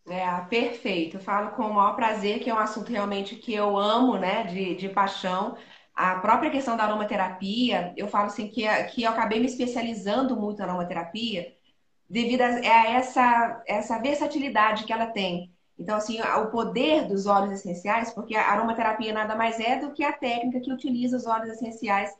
[0.08, 1.16] É, perfeito.
[1.16, 4.44] Eu falo com o maior prazer, que é um assunto realmente que eu amo, né,
[4.44, 5.56] de, de paixão.
[5.94, 10.58] A própria questão da aromaterapia, eu falo assim que, que eu acabei me especializando muito
[10.58, 11.54] na aromaterapia,
[12.08, 12.48] devido a,
[12.88, 15.54] essa, essa versatilidade que ela tem.
[15.78, 20.04] Então, assim, o poder dos óleos essenciais, porque a aromaterapia nada mais é do que
[20.04, 22.10] a técnica que utiliza os óleos essenciais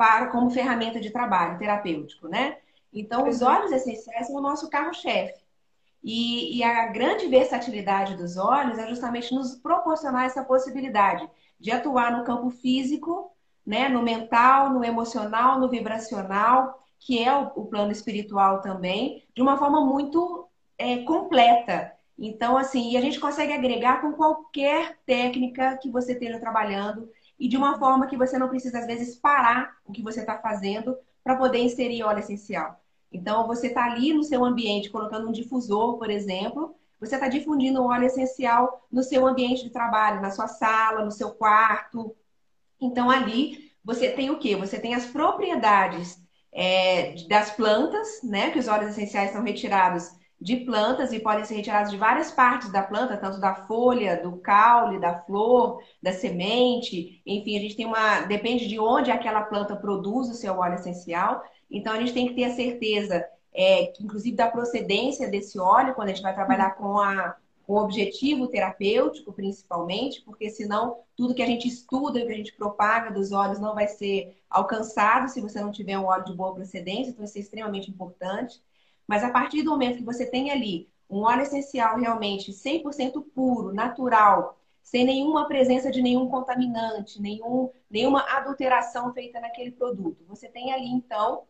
[0.00, 2.56] para como ferramenta de trabalho terapêutico, né?
[2.90, 3.48] Então, os uhum.
[3.48, 5.44] óleos essenciais são o nosso carro-chefe.
[6.02, 11.28] E, e, a grande versatilidade dos óleos é justamente nos proporcionar essa possibilidade
[11.60, 13.30] de atuar no campo físico,
[13.66, 19.42] né, no mental, no emocional, no vibracional, que é o, o plano espiritual também, de
[19.42, 21.92] uma forma muito é, completa.
[22.18, 27.06] Então, assim, e a gente consegue agregar com qualquer técnica que você esteja trabalhando
[27.40, 30.36] e de uma forma que você não precisa, às vezes, parar o que você está
[30.36, 32.78] fazendo para poder inserir óleo essencial.
[33.10, 37.82] Então, você está ali no seu ambiente, colocando um difusor, por exemplo, você está difundindo
[37.82, 42.14] óleo essencial no seu ambiente de trabalho, na sua sala, no seu quarto.
[42.78, 44.54] Então, ali você tem o quê?
[44.54, 46.22] Você tem as propriedades
[46.52, 48.50] é, das plantas, né?
[48.50, 52.72] Que os óleos essenciais são retirados de plantas e podem ser retirados de várias partes
[52.72, 57.86] da planta, tanto da folha, do caule, da flor, da semente, enfim, a gente tem
[57.86, 58.22] uma.
[58.22, 61.42] Depende de onde aquela planta produz o seu óleo essencial.
[61.70, 66.08] Então a gente tem que ter a certeza, é, inclusive, da procedência desse óleo quando
[66.08, 67.36] a gente vai trabalhar com a
[67.70, 72.52] com objetivo terapêutico, principalmente, porque senão tudo que a gente estuda e que a gente
[72.56, 76.52] propaga dos óleos não vai ser alcançado se você não tiver um óleo de boa
[76.52, 78.60] procedência, então isso é extremamente importante.
[79.10, 83.74] Mas a partir do momento que você tem ali um óleo essencial realmente 100% puro,
[83.74, 90.72] natural, sem nenhuma presença de nenhum contaminante, nenhum, nenhuma adulteração feita naquele produto, você tem
[90.72, 91.42] ali então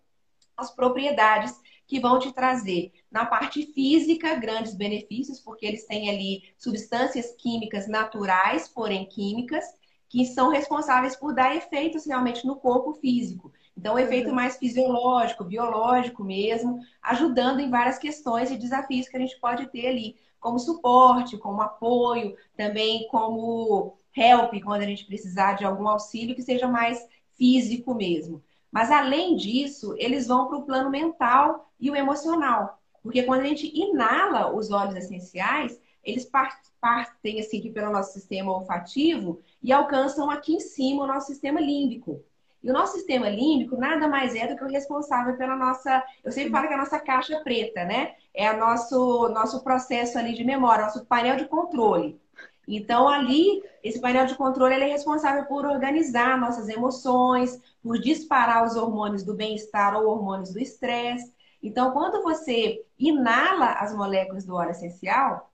[0.57, 1.55] as propriedades
[1.87, 7.87] que vão te trazer na parte física grandes benefícios, porque eles têm ali substâncias químicas
[7.87, 9.67] naturais, porém químicas,
[10.09, 13.53] que são responsáveis por dar efeitos realmente no corpo físico.
[13.81, 19.21] Então, o efeito mais fisiológico, biológico mesmo, ajudando em várias questões e desafios que a
[19.21, 25.55] gente pode ter ali, como suporte, como apoio, também como help, quando a gente precisar
[25.55, 28.43] de algum auxílio que seja mais físico mesmo.
[28.71, 32.79] Mas além disso, eles vão para o plano mental e o emocional.
[33.03, 36.31] Porque quando a gente inala os óleos essenciais, eles
[36.79, 42.23] partem assim pelo nosso sistema olfativo e alcançam aqui em cima o nosso sistema límbico.
[42.63, 46.03] E o nosso sistema límbico nada mais é do que o responsável pela nossa.
[46.23, 48.15] Eu sempre falo que é a nossa caixa preta, né?
[48.35, 52.21] É o nosso, nosso processo ali de memória, nosso painel de controle.
[52.69, 58.77] Então, ali, esse painel de controle é responsável por organizar nossas emoções, por disparar os
[58.77, 61.35] hormônios do bem-estar ou hormônios do estresse.
[61.63, 65.51] Então, quando você inala as moléculas do óleo essencial,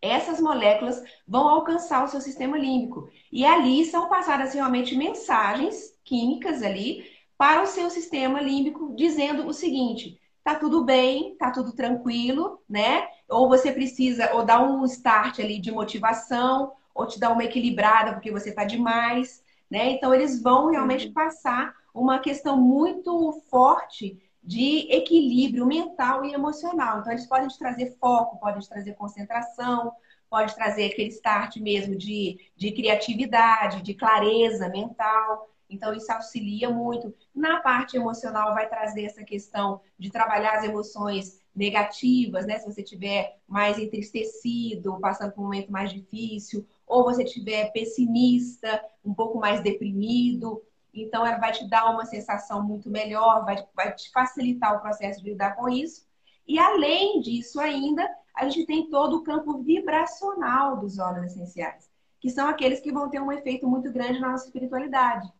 [0.00, 3.08] essas moléculas vão alcançar o seu sistema límbico.
[3.30, 7.04] E ali são passadas realmente mensagens químicas ali
[7.36, 13.06] para o seu sistema límbico, dizendo o seguinte: tá tudo bem, tá tudo tranquilo, né?
[13.28, 18.12] Ou você precisa, ou dar um start ali de motivação, ou te dar uma equilibrada
[18.12, 19.90] porque você tá demais, né?
[19.90, 21.12] Então eles vão realmente uhum.
[21.12, 27.00] passar uma questão muito forte de equilíbrio mental e emocional.
[27.00, 29.92] Então eles podem te trazer foco, podem te trazer concentração,
[30.28, 35.51] pode trazer aquele start mesmo de, de criatividade, de clareza mental.
[35.72, 37.14] Então, isso auxilia muito.
[37.34, 42.58] Na parte emocional, vai trazer essa questão de trabalhar as emoções negativas, né?
[42.58, 48.82] Se você tiver mais entristecido, passando por um momento mais difícil, ou você estiver pessimista,
[49.04, 50.62] um pouco mais deprimido.
[50.92, 55.22] Então, ela vai te dar uma sensação muito melhor, vai, vai te facilitar o processo
[55.22, 56.06] de lidar com isso.
[56.46, 58.06] E além disso, ainda,
[58.36, 63.08] a gente tem todo o campo vibracional dos óleos essenciais, que são aqueles que vão
[63.08, 65.30] ter um efeito muito grande na nossa espiritualidade.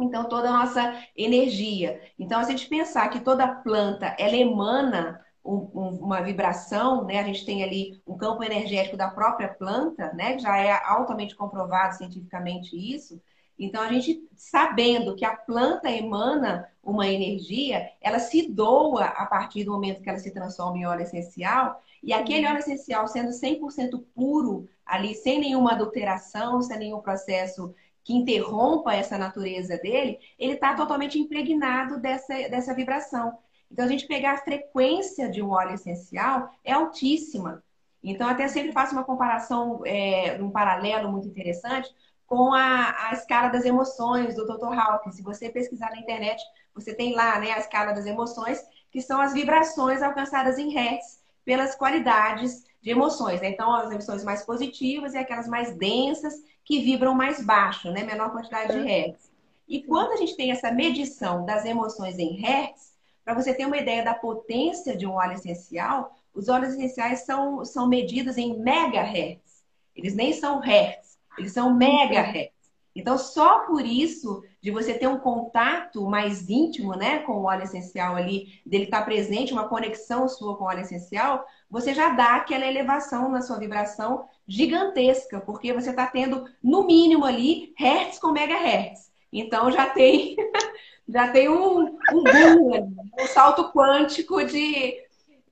[0.00, 2.00] Então, toda a nossa energia.
[2.18, 7.18] Então, se a gente pensar que toda planta, ela emana um, um, uma vibração, né?
[7.18, 10.38] A gente tem ali um campo energético da própria planta, né?
[10.38, 13.20] Já é altamente comprovado cientificamente isso.
[13.58, 19.64] Então, a gente sabendo que a planta emana uma energia, ela se doa a partir
[19.64, 24.00] do momento que ela se transforma em óleo essencial, e aquele óleo essencial sendo 100%
[24.14, 27.74] puro, ali, sem nenhuma adulteração, sem nenhum processo
[28.08, 33.36] que interrompa essa natureza dele, ele está totalmente impregnado dessa, dessa vibração.
[33.70, 37.62] Então, a gente pegar a frequência de um óleo essencial é altíssima.
[38.02, 41.94] Então, até sempre faço uma comparação, é, um paralelo muito interessante
[42.26, 44.72] com a, a escala das emoções do Dr.
[44.72, 45.16] Hawkins.
[45.16, 46.42] Se você pesquisar na internet,
[46.74, 48.58] você tem lá né, a escala das emoções,
[48.90, 53.38] que são as vibrações alcançadas em hertz pelas qualidades de emoções.
[53.42, 53.50] Né?
[53.50, 56.32] Então, as emoções mais positivas e aquelas mais densas
[56.68, 58.04] que vibram mais baixo, né?
[58.04, 59.32] menor quantidade de hertz.
[59.66, 62.92] E quando a gente tem essa medição das emoções em hertz,
[63.24, 67.64] para você ter uma ideia da potência de um óleo essencial, os óleos essenciais são,
[67.64, 69.64] são medidos em megahertz.
[69.96, 72.52] Eles nem são hertz, eles são megahertz.
[72.94, 77.62] Então, só por isso, de você ter um contato mais íntimo né, com o óleo
[77.62, 82.36] essencial ali, dele estar presente, uma conexão sua com o óleo essencial, você já dá
[82.36, 88.32] aquela elevação na sua vibração gigantesca, porque você está tendo, no mínimo ali, hertz com
[88.32, 89.12] megahertz.
[89.30, 90.34] Então já tem,
[91.06, 94.96] já tem um, um boom, um salto quântico de,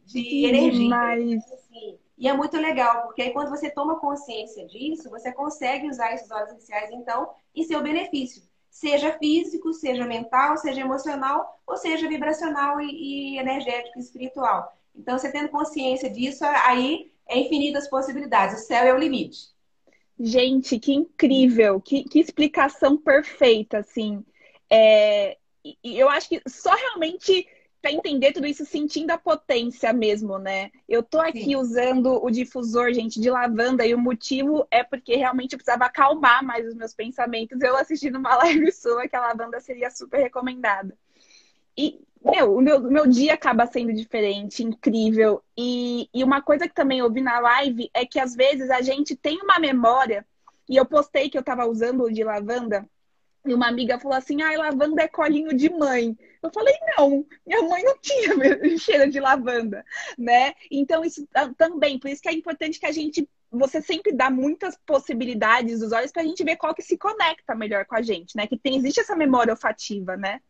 [0.07, 0.89] de energia.
[0.89, 1.45] Mas...
[2.19, 6.31] E é muito legal, porque aí quando você toma consciência disso, você consegue usar esses
[6.31, 8.43] óleos essenciais, então, em seu benefício.
[8.71, 14.75] Seja físico, seja mental, seja emocional, ou seja vibracional e, e energético e espiritual.
[14.95, 18.63] Então, você tendo consciência disso, aí é infinitas possibilidades.
[18.63, 19.49] O céu é o limite.
[20.19, 21.81] Gente, que incrível!
[21.81, 24.25] Que, que explicação perfeita, assim.
[24.71, 25.37] É,
[25.83, 27.47] e eu acho que só realmente
[27.87, 30.73] para entender tudo isso sentindo a potência mesmo, né?
[30.89, 31.57] Eu tô aqui Sim.
[31.57, 36.43] usando o difusor, gente, de lavanda, e o motivo é porque realmente eu precisava acalmar
[36.45, 37.61] mais os meus pensamentos.
[37.61, 40.99] Eu assistindo uma live sua que a lavanda seria super recomendada.
[41.79, 45.43] E meu, o meu, meu dia acaba sendo diferente, incrível.
[45.57, 49.15] E, e uma coisa que também ouvi na live é que às vezes a gente
[49.17, 50.27] tem uma memória,
[50.69, 52.89] e eu postei que eu estava usando o de lavanda,
[53.47, 56.17] e uma amiga falou assim: ai, lavanda é colinho de mãe.
[56.43, 58.31] Eu falei: não, minha mãe não tinha
[58.79, 59.85] cheiro de lavanda,
[60.19, 60.55] né?
[60.71, 64.77] Então, isso também, por isso que é importante que a gente, você sempre dá muitas
[64.85, 68.37] possibilidades dos olhos para a gente ver qual que se conecta melhor com a gente,
[68.37, 68.47] né?
[68.47, 70.41] Que tem, existe essa memória olfativa, né?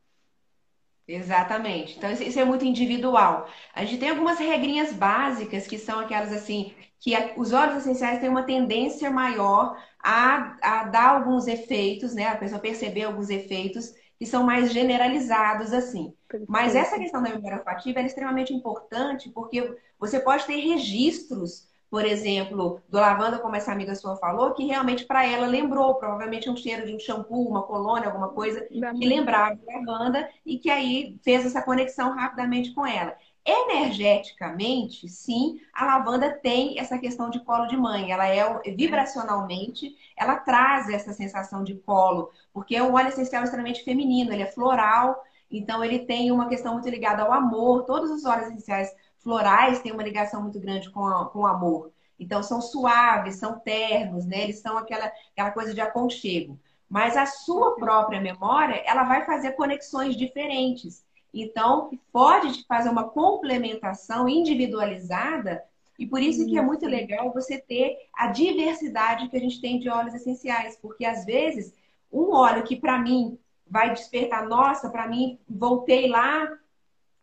[1.08, 1.96] Exatamente.
[1.96, 3.48] Então, isso é muito individual.
[3.72, 8.28] A gente tem algumas regrinhas básicas que são aquelas assim, que os óleos essenciais têm
[8.28, 12.26] uma tendência maior a, a dar alguns efeitos, né?
[12.26, 16.12] A pessoa perceber alguns efeitos que são mais generalizados assim.
[16.46, 22.04] Mas essa questão da memória olfativa é extremamente importante porque você pode ter registros por
[22.04, 26.56] exemplo, do lavanda, como essa amiga sua falou, que realmente para ela lembrou, provavelmente um
[26.56, 31.16] cheiro de um shampoo, uma colônia, alguma coisa que lembrava de lavanda e que aí
[31.22, 33.16] fez essa conexão rapidamente com ela.
[33.48, 38.10] Energeticamente, sim, a lavanda tem essa questão de colo de mãe.
[38.10, 38.44] Ela é
[38.76, 44.42] vibracionalmente, ela traz essa sensação de colo, porque é um óleo essencial extremamente feminino, ele
[44.42, 47.84] é floral, então ele tem uma questão muito ligada ao amor.
[47.84, 48.92] Todos os óleos essenciais
[49.26, 51.90] florais têm uma ligação muito grande com, a, com o amor.
[52.18, 54.44] Então, são suaves, são ternos, né?
[54.44, 56.56] Eles são aquela, aquela coisa de aconchego.
[56.88, 61.04] Mas a sua própria memória, ela vai fazer conexões diferentes.
[61.34, 65.60] Então, pode fazer uma complementação individualizada
[65.98, 69.80] e por isso que é muito legal você ter a diversidade que a gente tem
[69.80, 71.74] de óleos essenciais, porque às vezes
[72.12, 73.36] um óleo que para mim
[73.68, 76.48] vai despertar, nossa, para mim voltei lá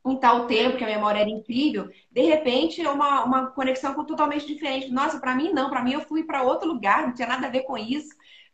[0.05, 4.45] em tal tempo, que a memória era incrível, de repente é uma, uma conexão totalmente
[4.45, 4.91] diferente.
[4.91, 7.49] Nossa, para mim não, para mim eu fui para outro lugar, não tinha nada a
[7.49, 8.09] ver com isso,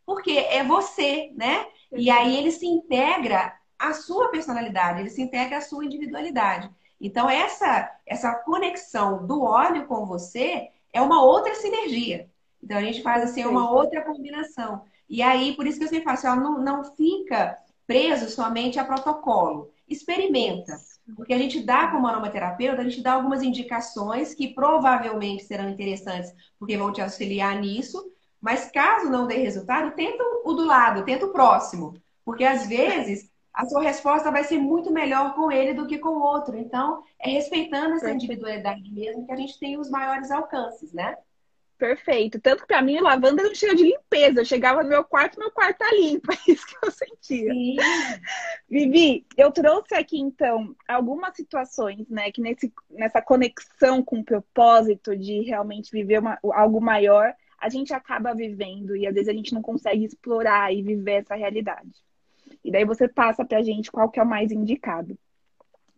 [0.06, 1.66] porque é você, né?
[1.92, 6.70] E aí ele se integra à sua personalidade, ele se integra à sua individualidade.
[7.00, 12.28] Então essa essa conexão do óleo com você é uma outra sinergia.
[12.62, 14.84] Então a gente faz assim uma outra combinação.
[15.08, 18.78] E aí por isso que eu sempre faço, assim, ó, não, não fica preso somente
[18.78, 19.72] a protocolo.
[19.88, 20.78] Experimenta.
[21.16, 26.32] Porque a gente dá, como aromaterapeuta, a gente dá algumas indicações que provavelmente serão interessantes,
[26.58, 28.02] porque vão te auxiliar nisso,
[28.40, 31.94] Mas caso não dê resultado, tenta o do lado, tenta o próximo.
[32.24, 36.10] Porque às vezes a sua resposta vai ser muito melhor com ele do que com
[36.10, 36.56] o outro.
[36.56, 41.16] Então, é respeitando essa individualidade mesmo que a gente tem os maiores alcances, né?
[41.80, 42.38] Perfeito.
[42.38, 44.42] Tanto que para mim, lavanda não cheiro de limpeza.
[44.42, 46.28] Eu chegava no meu quarto, meu quarto tá limpo.
[46.46, 47.52] É isso que eu sentia.
[47.52, 47.76] Sim.
[48.68, 52.30] Vivi, eu trouxe aqui, então, algumas situações, né?
[52.30, 57.94] Que nesse, nessa conexão com o propósito de realmente viver uma, algo maior, a gente
[57.94, 61.92] acaba vivendo e às vezes a gente não consegue explorar e viver essa realidade.
[62.62, 65.18] E daí você passa pra gente qual que é o mais indicado.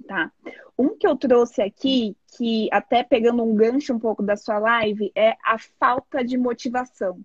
[0.07, 0.33] Tá.
[0.79, 5.13] Um que eu trouxe aqui, que até pegando um gancho um pouco da sua live,
[5.15, 7.21] é a falta de motivação,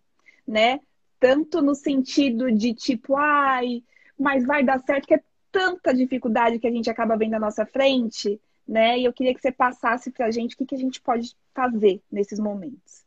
[0.48, 0.80] né?
[1.20, 3.84] Tanto no sentido de tipo, ai,
[4.18, 7.66] mas vai dar certo, que é tanta dificuldade que a gente acaba vendo à nossa
[7.66, 9.00] frente, né?
[9.00, 12.02] E eu queria que você passasse pra gente o que, que a gente pode fazer
[12.12, 13.06] nesses momentos.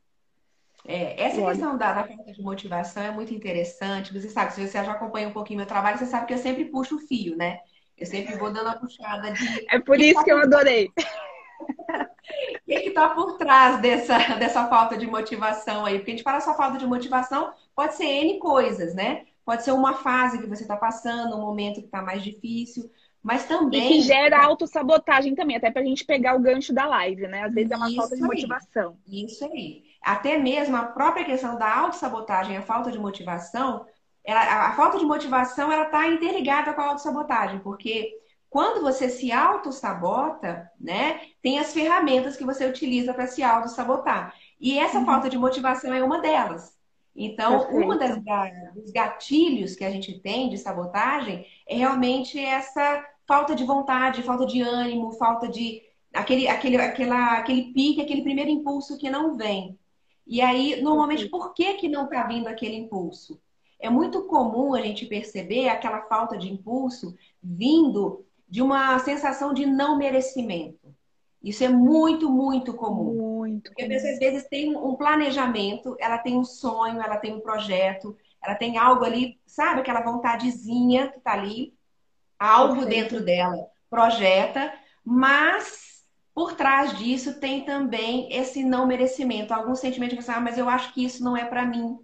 [0.87, 1.51] É, essa Olha.
[1.51, 4.13] questão da, da, falta de motivação é muito interessante.
[4.13, 6.65] Você sabe, se você já acompanha um pouquinho meu trabalho, você sabe que eu sempre
[6.65, 7.61] puxo o fio, né?
[8.01, 9.67] Eu sempre vou dando a puxada de.
[9.69, 10.91] É por isso tá que eu adorei.
[11.61, 15.99] O que está por trás dessa, dessa falta de motivação aí?
[15.99, 19.25] Porque a gente fala só falta de motivação, pode ser N coisas, né?
[19.45, 22.89] Pode ser uma fase que você está passando, um momento que está mais difícil,
[23.23, 23.85] mas também.
[23.85, 27.43] E que gera autossabotagem também, até para a gente pegar o gancho da live, né?
[27.43, 28.29] Às vezes é uma Isso falta de aí.
[28.29, 28.97] motivação.
[29.07, 29.83] Isso aí.
[30.01, 33.85] Até mesmo a própria questão da autossabotagem, a falta de motivação,
[34.31, 38.17] ela, a falta de motivação ela está interligada com a autossabotagem, porque
[38.49, 44.35] quando você se auto-sabota, né, tem as ferramentas que você utiliza para se auto-sabotar.
[44.61, 45.07] E essa uhum.
[45.07, 46.79] falta de motivação é uma delas.
[47.15, 47.99] Então, Perfeito.
[47.99, 54.23] das dos gatilhos que a gente tem de sabotagem é realmente essa falta de vontade,
[54.23, 55.83] falta de ânimo, falta de
[56.15, 59.79] aquele, aquele, aquela, aquele pique, aquele primeiro impulso que não vem.
[60.27, 63.41] E aí, normalmente, por que, que não está vindo aquele impulso?
[63.81, 69.65] É muito comum a gente perceber aquela falta de impulso vindo de uma sensação de
[69.65, 70.95] não merecimento.
[71.43, 73.15] Isso é muito, muito comum.
[73.15, 73.71] Muito.
[73.71, 77.41] Porque a pessoa, às vezes, tem um planejamento, ela tem um sonho, ela tem um
[77.41, 79.81] projeto, ela tem algo ali, sabe?
[79.81, 81.75] Aquela vontadezinha que está ali,
[82.39, 83.11] algo Perfeito.
[83.11, 84.73] dentro dela projeta,
[85.05, 90.57] mas por trás disso tem também esse não merecimento, algum sentimento de você, ah, mas
[90.57, 91.99] eu acho que isso não é para mim.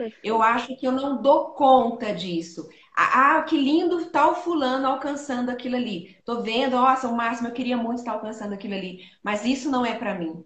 [0.00, 0.26] Perfeito.
[0.26, 2.68] Eu acho que eu não dou conta disso.
[2.96, 6.16] Ah, ah, que lindo tal fulano alcançando aquilo ali.
[6.24, 9.84] Tô vendo, nossa, o máximo eu queria muito estar alcançando aquilo ali, mas isso não
[9.84, 10.44] é para mim.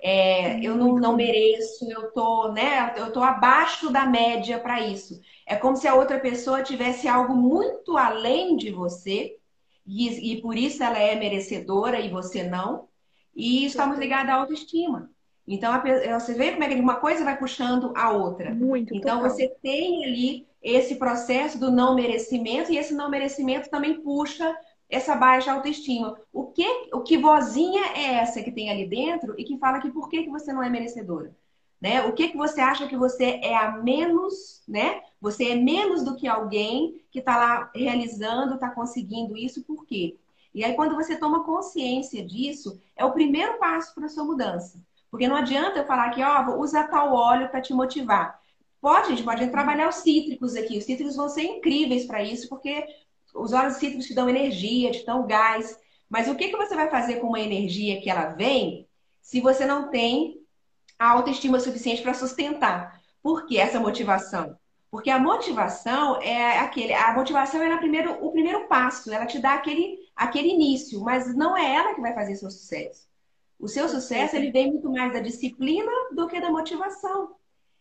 [0.00, 5.20] É, eu não, não mereço, eu tô, né, eu tô abaixo da média para isso.
[5.46, 9.38] É como se a outra pessoa tivesse algo muito além de você
[9.86, 12.88] e, e por isso ela é merecedora e você não.
[13.34, 15.10] E estamos ligados à autoestima.
[15.46, 15.72] Então,
[16.18, 18.52] você vê como é que uma coisa vai puxando a outra.
[18.52, 18.94] Muito.
[18.94, 19.30] Então, total.
[19.30, 24.56] você tem ali esse processo do não merecimento e esse não merecimento também puxa
[24.88, 26.18] essa baixa autoestima.
[26.32, 29.90] O que, o que vozinha é essa que tem ali dentro e que fala que
[29.90, 31.34] por que, que você não é merecedora?
[31.80, 32.02] Né?
[32.02, 35.02] O que, que você acha que você é a menos, né?
[35.20, 40.16] Você é menos do que alguém que está lá realizando, está conseguindo isso, por quê?
[40.54, 44.82] E aí, quando você toma consciência disso, é o primeiro passo para a sua mudança.
[45.16, 48.38] Porque não adianta eu falar que, ó, usa tal óleo para te motivar.
[48.82, 50.76] Pode, a gente pode trabalhar os cítricos aqui.
[50.76, 52.84] Os cítricos vão ser incríveis para isso, porque
[53.34, 55.74] os óleos cítricos te dão energia, te dão gás.
[56.06, 58.86] Mas o que, que você vai fazer com uma energia que ela vem
[59.22, 60.38] se você não tem
[60.98, 63.00] a autoestima suficiente para sustentar?
[63.22, 64.58] Por que essa motivação?
[64.90, 69.54] Porque a motivação é aquele, a motivação é primeiro, o primeiro passo, ela te dá
[69.54, 73.06] aquele, aquele início, mas não é ela que vai fazer seu sucesso.
[73.58, 77.34] O seu sucesso ele vem muito mais da disciplina do que da motivação.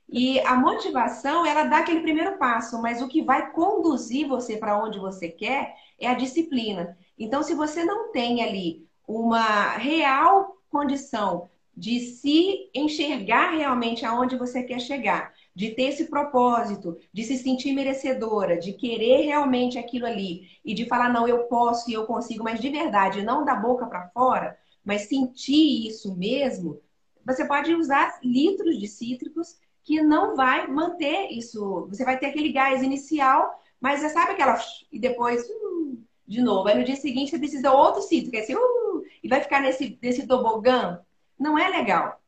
[0.07, 4.81] E a motivação, ela dá aquele primeiro passo, mas o que vai conduzir você para
[4.81, 6.97] onde você quer é a disciplina.
[7.17, 14.63] Então, se você não tem ali uma real condição de se enxergar realmente aonde você
[14.63, 20.47] quer chegar, de ter esse propósito, de se sentir merecedora, de querer realmente aquilo ali
[20.63, 23.85] e de falar não, eu posso e eu consigo, mas de verdade, não da boca
[23.87, 26.79] para fora, mas sentir isso mesmo,
[27.25, 31.87] você pode usar litros de cítricos que não vai manter isso.
[31.87, 34.57] Você vai ter aquele gás inicial, mas você sabe aquela.
[34.91, 36.67] E depois, uh, de novo.
[36.67, 40.27] Aí no dia seguinte você precisa outro cítrico, assim, uh, e vai ficar nesse, nesse
[40.27, 40.99] tobogã.
[41.37, 42.21] Não é legal.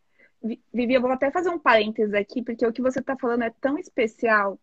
[0.73, 3.53] Vivi, eu vou até fazer um parênteses aqui, porque o que você está falando é
[3.61, 4.59] tão especial,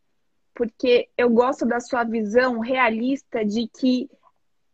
[0.55, 4.09] porque eu gosto da sua visão realista de que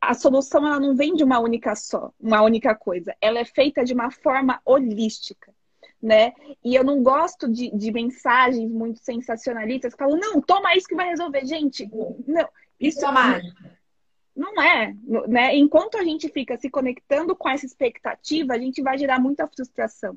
[0.00, 3.14] a solução ela não vem de uma única só, uma única coisa.
[3.20, 5.52] Ela é feita de uma forma holística.
[6.02, 6.32] né?
[6.64, 10.94] E eu não gosto de, de mensagens muito sensacionalistas que falam, não, toma isso que
[10.94, 11.44] vai resolver.
[11.44, 11.88] Gente,
[12.26, 12.48] não.
[12.78, 13.78] Isso é mágica.
[14.34, 14.94] Não é,
[15.28, 15.54] né?
[15.56, 20.16] Enquanto a gente fica se conectando com essa expectativa, a gente vai gerar muita frustração.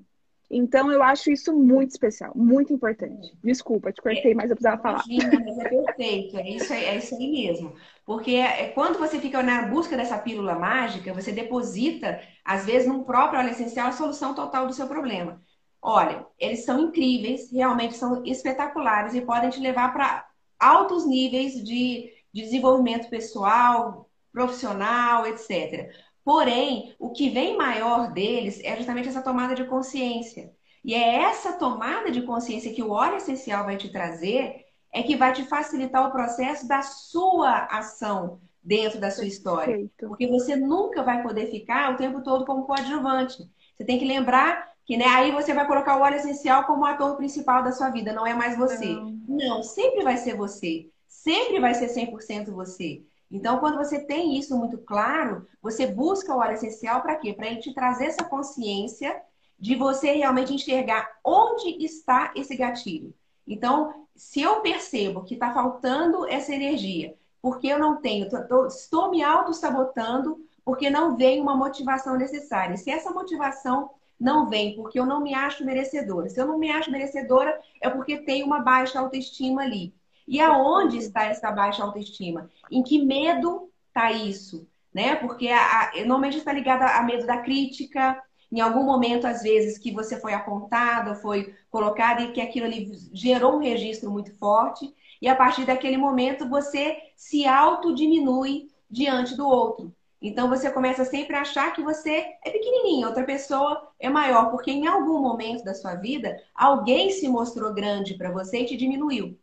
[0.50, 3.36] Então, eu acho isso muito especial, muito importante.
[3.44, 5.04] Desculpa, te cortei, mas eu precisava falar.
[5.08, 7.74] Mas é perfeito, é isso, é isso aí mesmo.
[8.06, 13.04] Porque é, quando você fica na busca dessa pílula mágica, você deposita, às vezes, num
[13.04, 15.42] próprio óleo essencial, a solução total do seu problema.
[15.82, 20.26] Olha, eles são incríveis, realmente são espetaculares e podem te levar para
[20.60, 25.94] altos níveis de, de desenvolvimento pessoal, profissional, etc.
[26.24, 30.52] Porém, o que vem maior deles é justamente essa tomada de consciência.
[30.84, 35.16] E é essa tomada de consciência que o óleo essencial vai te trazer, é que
[35.16, 39.74] vai te facilitar o processo da sua ação dentro da sua história.
[39.74, 40.08] Perfeito.
[40.08, 43.38] Porque você nunca vai poder ficar o tempo todo como coadjuvante.
[43.76, 47.16] Você tem que lembrar que né, aí você vai colocar o óleo essencial como ator
[47.16, 48.88] principal da sua vida, não é mais você.
[48.88, 50.90] Não, não sempre vai ser você.
[51.08, 53.02] Sempre vai ser 100% você.
[53.34, 57.34] Então, quando você tem isso muito claro, você busca o óleo essencial para quê?
[57.34, 59.20] Para ele te trazer essa consciência
[59.58, 63.12] de você realmente enxergar onde está esse gatilho.
[63.48, 68.68] Então, se eu percebo que está faltando essa energia, porque eu não tenho, tô, tô,
[68.68, 72.78] estou me auto-sabotando, porque não vem uma motivação necessária.
[72.78, 76.30] Se essa motivação não vem porque eu não me acho merecedora.
[76.30, 79.92] Se eu não me acho merecedora, é porque tem uma baixa autoestima ali.
[80.28, 82.50] E aonde está essa baixa autoestima?
[82.72, 84.68] Em que medo está isso?
[84.94, 85.16] Né?
[85.16, 88.22] Porque a, a, normalmente está ligada a medo da crítica,
[88.52, 92.92] em algum momento, às vezes, que você foi apontada, foi colocada e que aquilo ali
[93.12, 99.48] gerou um registro muito forte, e a partir daquele momento você se autodiminui diante do
[99.48, 99.92] outro.
[100.22, 104.72] Então você começa sempre a achar que você é pequenininho, outra pessoa é maior, porque
[104.72, 109.38] em algum momento da sua vida alguém se mostrou grande para você e te diminuiu.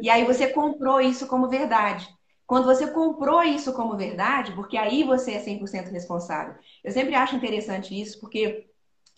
[0.00, 2.08] E aí você comprou isso como verdade.
[2.46, 6.54] Quando você comprou isso como verdade, porque aí você é 100% responsável.
[6.82, 8.68] Eu sempre acho interessante isso, porque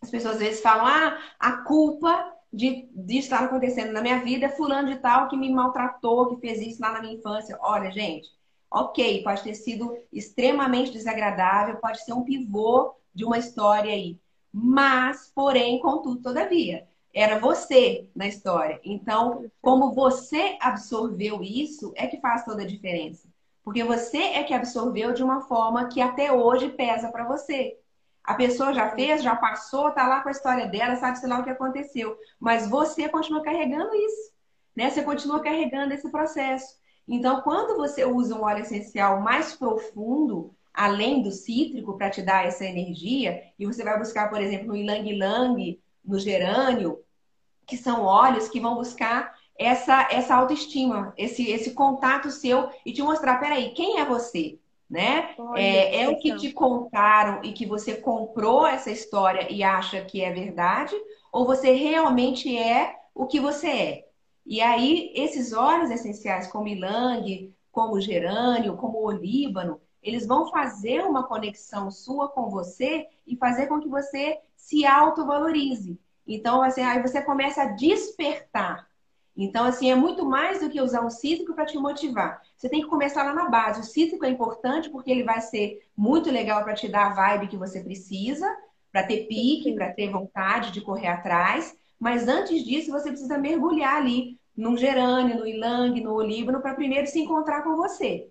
[0.01, 4.47] as pessoas às vezes falam: ah, a culpa de, de estar acontecendo na minha vida
[4.47, 7.59] é fulano de tal que me maltratou, que fez isso lá na minha infância.
[7.61, 8.29] Olha, gente,
[8.70, 14.18] Ok, pode ter sido extremamente desagradável, pode ser um pivô de uma história aí.
[14.53, 18.78] Mas, porém, contudo, todavia, era você na história.
[18.84, 23.26] Então, como você absorveu isso, é que faz toda a diferença.
[23.64, 27.78] Porque você é que absorveu de uma forma que até hoje pesa para você.
[28.22, 31.40] A pessoa já fez, já passou, tá lá com a história dela, sabe sei lá
[31.40, 32.18] o que aconteceu.
[32.38, 34.32] Mas você continua carregando isso,
[34.76, 34.90] né?
[34.90, 36.76] Você continua carregando esse processo.
[37.08, 42.44] Então, quando você usa um óleo essencial mais profundo, além do cítrico, para te dar
[42.44, 47.00] essa energia, e você vai buscar, por exemplo, no ilang-ilang, no gerânio,
[47.66, 53.02] que são óleos que vão buscar essa, essa autoestima, esse, esse contato seu e te
[53.02, 54.58] mostrar, peraí, quem é você?
[54.88, 55.34] Né?
[55.36, 60.00] Olha, é, é o que te contaram e que você comprou essa história e acha
[60.04, 60.94] que é verdade,
[61.32, 64.06] ou você realmente é o que você é?
[64.44, 71.26] E aí, esses óleos essenciais, como ilang, como gerânio, como olíbano, eles vão fazer uma
[71.26, 75.98] conexão sua com você e fazer com que você se autovalorize.
[76.27, 78.87] Então, assim, aí você começa a despertar.
[79.37, 82.41] Então, assim, é muito mais do que usar um cítrico para te motivar.
[82.57, 83.81] Você tem que começar lá na base.
[83.81, 87.49] O cítrico é importante porque ele vai ser muito legal para te dar a vibe
[87.49, 88.47] que você precisa,
[88.91, 91.77] para ter pique, para ter vontade de correr atrás.
[92.01, 97.07] Mas antes disso, você precisa mergulhar ali num gerânio, no ilang, no olíbano, para primeiro
[97.07, 98.31] se encontrar com você.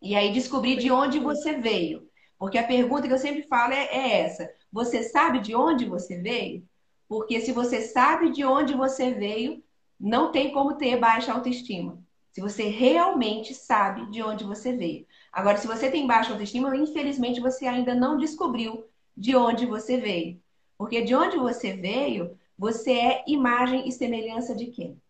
[0.00, 2.08] E aí descobrir de onde você veio.
[2.38, 6.16] Porque a pergunta que eu sempre falo é, é essa: você sabe de onde você
[6.16, 6.66] veio?
[7.10, 9.60] Porque se você sabe de onde você veio,
[9.98, 11.98] não tem como ter baixa autoestima.
[12.30, 15.04] Se você realmente sabe de onde você veio.
[15.32, 18.84] Agora, se você tem baixa autoestima, infelizmente você ainda não descobriu
[19.16, 20.40] de onde você veio.
[20.78, 25.02] Porque de onde você veio você é imagem e semelhança de quem?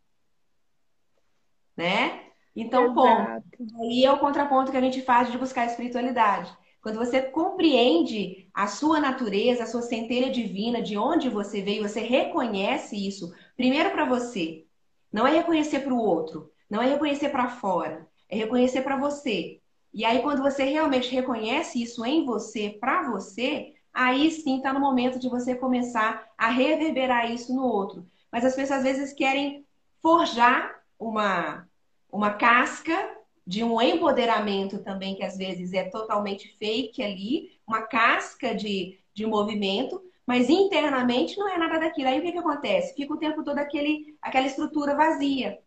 [1.77, 2.31] Né?
[2.57, 3.45] Então, ponto.
[3.79, 6.51] Aí é o contraponto que a gente faz de buscar a espiritualidade.
[6.83, 12.01] Quando você compreende a sua natureza, a sua centelha divina, de onde você veio, você
[12.01, 14.65] reconhece isso, primeiro para você.
[15.13, 19.61] Não é reconhecer para o outro, não é reconhecer para fora, é reconhecer para você.
[19.93, 24.81] E aí, quando você realmente reconhece isso em você, para você, aí sim está no
[24.81, 28.07] momento de você começar a reverberar isso no outro.
[28.31, 29.67] Mas as pessoas às vezes querem
[30.01, 31.69] forjar uma,
[32.11, 33.20] uma casca
[33.51, 39.27] de um empoderamento também, que às vezes é totalmente fake ali, uma casca de, de
[39.27, 42.11] movimento, mas internamente não é nada daquilo.
[42.11, 42.95] Aí o que, que acontece?
[42.95, 45.59] Fica o tempo todo aquele, aquela estrutura vazia.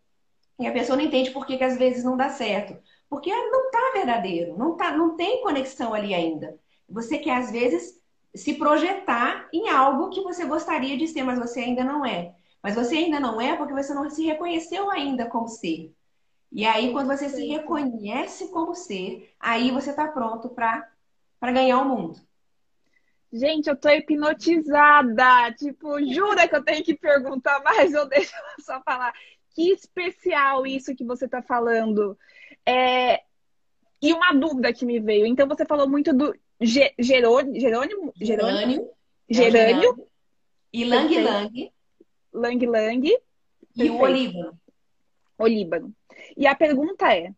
[0.57, 2.81] E a pessoa não entende por que, que às vezes não dá certo.
[3.09, 6.57] Porque não está verdadeiro, não, tá, não tem conexão ali ainda.
[6.87, 8.01] Você quer, às vezes,
[8.33, 12.33] se projetar em algo que você gostaria de ser, mas você ainda não é.
[12.63, 15.93] Mas você ainda não é porque você não se reconheceu ainda como ser.
[16.53, 20.87] E aí, quando você se reconhece como ser, aí você está pronto para
[21.41, 22.21] ganhar o mundo.
[23.31, 25.51] Gente, eu tô hipnotizada.
[25.57, 29.11] Tipo, jura que eu tenho que perguntar mais ou deixa eu só falar?
[29.55, 32.15] Que especial isso que você está falando.
[32.63, 33.23] É...
[33.99, 35.25] E uma dúvida que me veio.
[35.25, 38.91] Então, você falou muito do Ge Jerônimo, Jerônimo, Jerônimo,
[39.27, 40.07] Gerânio,
[40.71, 41.73] e Lang Lang.
[42.31, 43.17] Lang Lang.
[43.75, 44.59] E o Olíbano.
[45.35, 45.95] Olíbano.
[46.35, 47.31] E a pergunta é: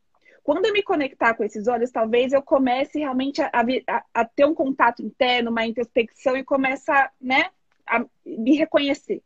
[0.43, 3.49] quando eu me conectar com esses olhos, talvez eu comece realmente a,
[3.87, 7.49] a, a ter um contato interno, uma introspecção e comece a, né,
[7.87, 9.23] a me reconhecer.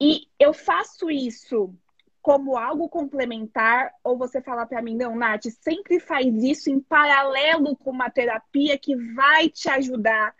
[0.00, 1.74] E eu faço isso
[2.22, 7.76] como algo complementar, ou você fala para mim, não, Nath, sempre faz isso em paralelo
[7.76, 10.34] com uma terapia que vai te ajudar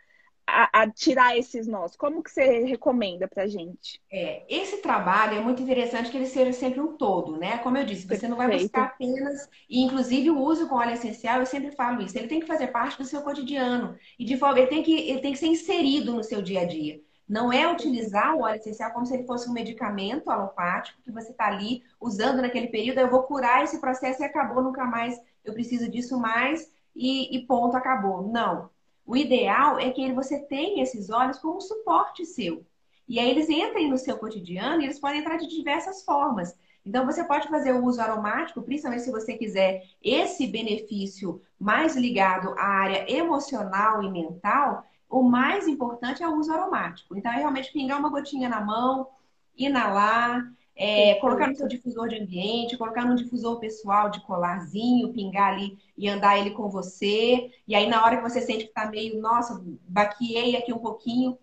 [0.46, 1.96] a, a, tirar esses nós?
[1.96, 4.00] Como que você recomenda pra gente?
[4.10, 7.58] É, esse trabalho é muito interessante que ele seja sempre um todo, né?
[7.58, 8.30] Como eu disse, você Perfeito.
[8.30, 12.16] não vai buscar apenas, e inclusive o uso com óleo essencial, eu sempre falo isso,
[12.16, 13.96] ele tem que fazer parte do seu cotidiano.
[14.18, 16.64] E de forma, ele tem que, ele tem que ser inserido no seu dia a
[16.64, 17.00] dia.
[17.26, 21.30] Não é utilizar o óleo essencial como se ele fosse um medicamento alopático que você
[21.30, 25.54] está ali usando naquele período, eu vou curar esse processo e acabou, nunca mais eu
[25.54, 28.28] preciso disso mais e, e ponto, acabou.
[28.30, 28.70] Não.
[29.06, 32.64] O ideal é que você tenha esses olhos como suporte seu.
[33.06, 36.56] E aí eles entrem no seu cotidiano e eles podem entrar de diversas formas.
[36.84, 42.54] Então você pode fazer o uso aromático, principalmente se você quiser esse benefício mais ligado
[42.58, 44.84] à área emocional e mental.
[45.08, 47.16] O mais importante é o uso aromático.
[47.16, 49.08] Então é realmente pingar uma gotinha na mão,
[49.56, 50.42] inalar,
[50.76, 55.78] é, colocar no seu difusor de ambiente, colocar no difusor pessoal de colarzinho, pingar ali
[55.96, 57.50] e andar ele com você.
[57.66, 61.38] E aí, na hora que você sente que tá meio, nossa, baqueei aqui um pouquinho,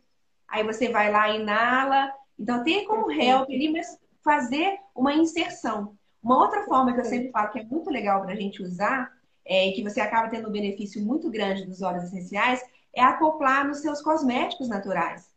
[0.48, 2.12] aí você vai lá e inala.
[2.38, 5.96] Então, tem como help ali, mas fazer uma inserção.
[6.22, 9.12] Uma outra forma que eu sempre falo que é muito legal para a gente usar,
[9.46, 12.62] é, e que você acaba tendo um benefício muito grande dos óleos essenciais,
[12.94, 15.31] é acoplar nos seus cosméticos naturais.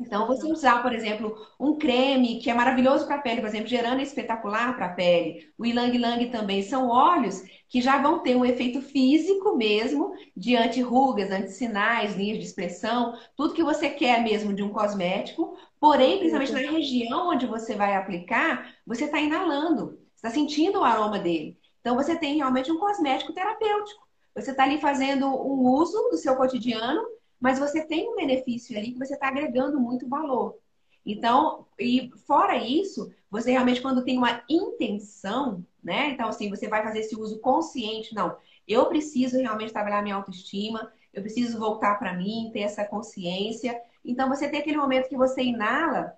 [0.00, 3.68] Então, você usar, por exemplo, um creme que é maravilhoso para a pele, por exemplo,
[3.68, 5.52] gerando espetacular para a pele.
[5.56, 10.56] O Ilang Lang também são óleos que já vão ter um efeito físico mesmo de
[10.56, 15.56] anti-rugas, anti-sinais, linhas de expressão, tudo que você quer mesmo de um cosmético.
[15.78, 21.18] Porém, principalmente na região onde você vai aplicar, você está inalando, está sentindo o aroma
[21.18, 21.58] dele.
[21.80, 24.06] Então, você tem realmente um cosmético terapêutico.
[24.34, 27.02] Você está ali fazendo um uso do seu cotidiano
[27.40, 30.58] mas você tem um benefício ali que você está agregando muito valor.
[31.04, 36.10] Então, e fora isso, você realmente, quando tem uma intenção, né?
[36.10, 38.36] Então, assim, você vai fazer esse uso consciente, não.
[38.68, 43.80] Eu preciso realmente trabalhar minha autoestima, eu preciso voltar para mim, ter essa consciência.
[44.04, 46.12] Então, você tem aquele momento que você inala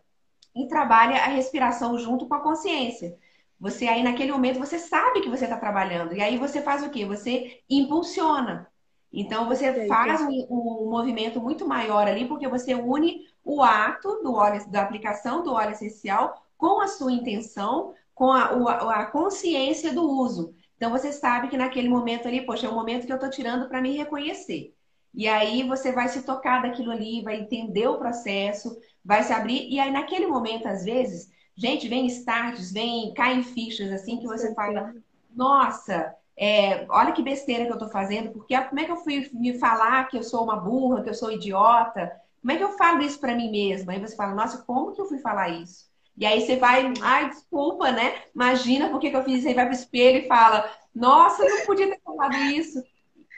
[0.54, 3.16] e trabalha a respiração junto com a consciência.
[3.60, 6.14] Você aí, naquele momento, você sabe que você está trabalhando.
[6.14, 7.06] E aí você faz o quê?
[7.06, 8.71] Você impulsiona.
[9.12, 14.32] Então você faz um, um, movimento muito maior ali, porque você une o ato do
[14.34, 20.08] óleo, da aplicação do óleo essencial com a sua intenção, com a, a consciência do
[20.08, 20.54] uso.
[20.76, 23.68] Então você sabe que naquele momento ali, poxa, é o momento que eu estou tirando
[23.68, 24.74] para me reconhecer.
[25.14, 29.68] E aí você vai se tocar daquilo ali, vai entender o processo, vai se abrir.
[29.68, 34.54] E aí naquele momento, às vezes, gente, vem starts, vem, caem fichas assim que você
[34.54, 34.94] fala,
[35.34, 39.28] nossa, é, olha que besteira que eu estou fazendo, porque como é que eu fui
[39.32, 42.12] me falar que eu sou uma burra, que eu sou idiota?
[42.40, 43.92] Como é que eu falo isso para mim mesma?
[43.92, 45.90] Aí você fala, nossa, como que eu fui falar isso?
[46.16, 48.22] E aí você vai, ai, desculpa, né?
[48.34, 49.48] Imagina por que, eu fiz isso.
[49.48, 52.82] Aí vai pro espelho e fala, nossa, eu não podia ter falado isso.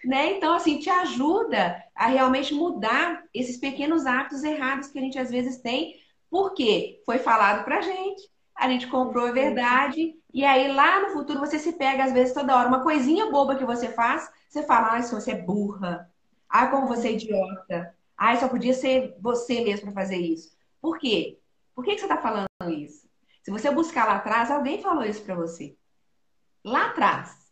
[0.04, 0.32] Né?
[0.32, 5.30] Então, assim, te ajuda a realmente mudar esses pequenos atos errados que a gente às
[5.30, 5.96] vezes tem,
[6.30, 8.22] porque foi falado pra gente,
[8.54, 12.34] a gente comprou a verdade e aí lá no futuro você se pega, às vezes,
[12.34, 16.10] toda hora, uma coisinha boba que você faz, você fala, ai, se você é burra.
[16.50, 17.94] Ai, como você é idiota.
[18.18, 20.52] Ai, só podia ser você mesmo para fazer isso.
[20.80, 21.38] Por quê?
[21.72, 23.08] Por que, que você está falando isso?
[23.44, 25.76] Se você buscar lá atrás, alguém falou isso para você.
[26.64, 27.44] Lá atrás.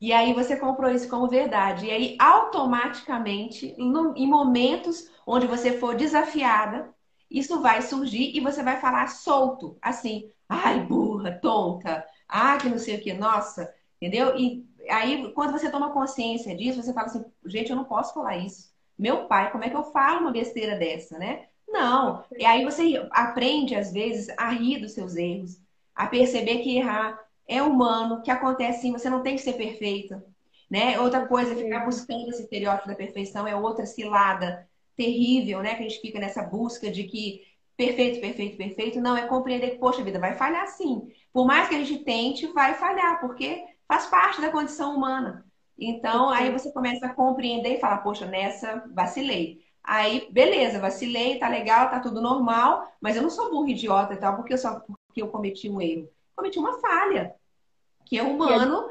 [0.00, 1.86] E aí você comprou isso como verdade.
[1.86, 6.92] E aí, automaticamente, em momentos onde você for desafiada,
[7.30, 12.78] isso vai surgir e você vai falar solto, assim, ai, burra, tonta, ah, que não
[12.78, 14.34] sei o que, nossa, entendeu?
[14.36, 18.38] E aí, quando você toma consciência disso, você fala assim, gente, eu não posso falar
[18.38, 18.72] isso.
[18.98, 21.46] meu pai, como é que eu falo uma besteira dessa, né?
[21.68, 22.24] Não.
[22.38, 25.60] E aí você aprende, às vezes, a rir dos seus erros,
[25.94, 30.24] a perceber que errar é humano, que acontece sim, você não tem que ser perfeita.
[30.70, 30.98] Né?
[31.00, 34.66] Outra coisa, ficar buscando esse estereótipo da perfeição é outra cilada
[34.96, 35.74] terrível, né?
[35.74, 37.42] Que a gente fica nessa busca de que
[37.76, 39.00] perfeito, perfeito, perfeito.
[39.00, 41.08] Não, é compreender que, poxa vida, vai falhar sim.
[41.32, 45.44] Por mais que a gente tente, vai falhar, porque faz parte da condição humana.
[45.78, 49.62] Então, aí você começa a compreender e falar, poxa, nessa vacilei.
[49.82, 54.16] Aí, beleza, vacilei, tá legal, tá tudo normal, mas eu não sou burro idiota e
[54.16, 56.08] tal, porque eu só porque eu cometi um erro.
[56.34, 57.34] Cometi uma falha,
[58.06, 58.90] que é humano,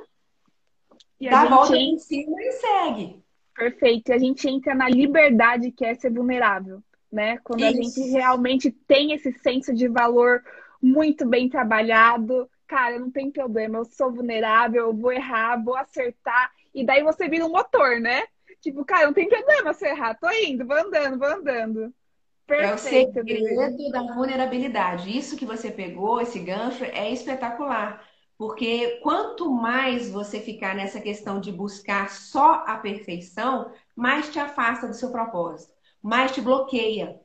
[1.20, 3.24] e a, dá a, volta em cima e segue.
[3.56, 4.10] Perfeito.
[4.10, 7.38] E a gente entra na liberdade que é ser vulnerável, né?
[7.44, 7.70] Quando Isso.
[7.70, 10.44] a gente realmente tem esse senso de valor
[10.82, 16.52] muito bem trabalhado, cara, não tem problema, eu sou vulnerável, eu vou errar, vou acertar,
[16.74, 18.24] e daí você vira um motor, né?
[18.62, 21.94] Tipo, cara, não tem problema se errar, tô indo, vou andando, vou andando.
[22.48, 25.16] Perfeito, é o segredo da vulnerabilidade.
[25.16, 28.06] Isso que você pegou, esse gancho, é espetacular.
[28.38, 34.88] Porque quanto mais você ficar nessa questão de buscar só a perfeição, mais te afasta
[34.88, 37.20] do seu propósito, mais te bloqueia.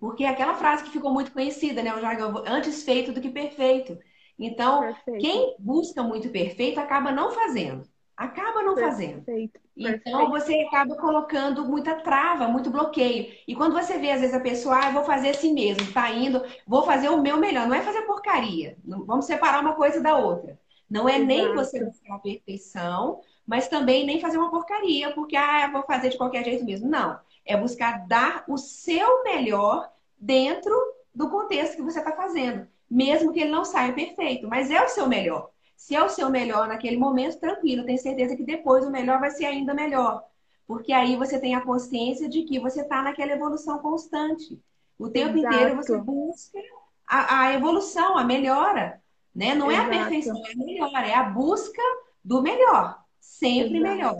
[0.00, 1.94] Porque é aquela frase que ficou muito conhecida, né?
[1.94, 3.98] O jargão, antes feito do que perfeito.
[4.38, 5.20] Então, perfeito.
[5.20, 7.82] quem busca muito perfeito acaba não fazendo.
[8.16, 8.90] Acaba não perfeito.
[8.90, 9.24] fazendo.
[9.24, 9.60] Perfeito.
[9.76, 13.32] Então, você acaba colocando muita trava, muito bloqueio.
[13.46, 16.10] E quando você vê, às vezes, a pessoa, ah, eu vou fazer assim mesmo, tá
[16.10, 17.66] indo, vou fazer o meu melhor.
[17.66, 18.76] Não é fazer porcaria.
[18.84, 20.58] Vamos separar uma coisa da outra.
[20.90, 21.26] Não é Exato.
[21.26, 25.82] nem você buscar a perfeição, mas também nem fazer uma porcaria, porque, ah, eu vou
[25.84, 26.88] fazer de qualquer jeito mesmo.
[26.88, 27.18] Não.
[27.48, 30.72] É buscar dar o seu melhor dentro
[31.14, 32.68] do contexto que você está fazendo.
[32.88, 35.50] Mesmo que ele não saia perfeito, mas é o seu melhor.
[35.76, 39.30] Se é o seu melhor naquele momento, tranquilo, tenho certeza que depois o melhor vai
[39.30, 40.24] ser ainda melhor.
[40.66, 44.60] Porque aí você tem a consciência de que você está naquela evolução constante.
[44.98, 45.54] O tempo Exato.
[45.54, 46.58] inteiro você busca
[47.06, 49.00] a, a, evolução, a melhora.
[49.34, 49.54] Né?
[49.54, 49.90] Não Exato.
[49.90, 51.82] é a perfeição, é a melhora, é a busca
[52.24, 53.02] do melhor.
[53.18, 53.94] Sempre Exato.
[53.94, 54.16] melhor.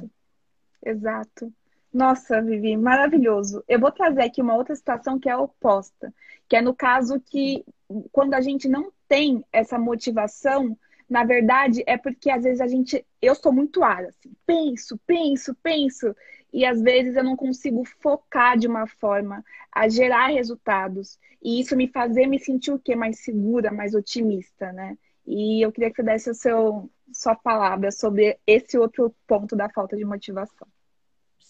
[0.84, 1.52] Exato.
[1.92, 3.64] Nossa, Vivi, maravilhoso.
[3.66, 6.12] Eu vou trazer aqui uma outra situação que é oposta,
[6.48, 7.64] que é no caso que
[8.12, 10.76] quando a gente não tem essa motivação
[11.08, 13.04] na verdade, é porque às vezes a gente.
[13.20, 16.14] Eu sou muito área, assim, penso, penso, penso.
[16.52, 21.18] E às vezes eu não consigo focar de uma forma a gerar resultados.
[21.42, 22.94] E isso me fazer me sentir o quê?
[22.94, 24.98] Mais segura, mais otimista, né?
[25.26, 29.68] E eu queria que você desse o seu, sua palavra sobre esse outro ponto da
[29.68, 30.66] falta de motivação.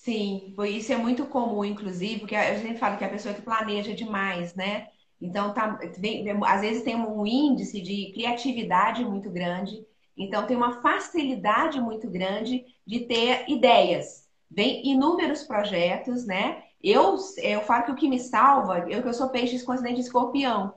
[0.01, 3.95] Sim, isso é muito comum, inclusive, porque a gente fala que a pessoa que planeja
[3.95, 4.87] demais, né?
[5.21, 9.85] Então, tá, vem, às vezes tem um índice de criatividade muito grande,
[10.17, 14.27] então tem uma facilidade muito grande de ter ideias.
[14.51, 16.63] Vem inúmeros projetos, né?
[16.83, 19.97] Eu, eu falo que o que me salva, eu que eu sou peixes com acidente
[19.97, 20.75] de escorpião.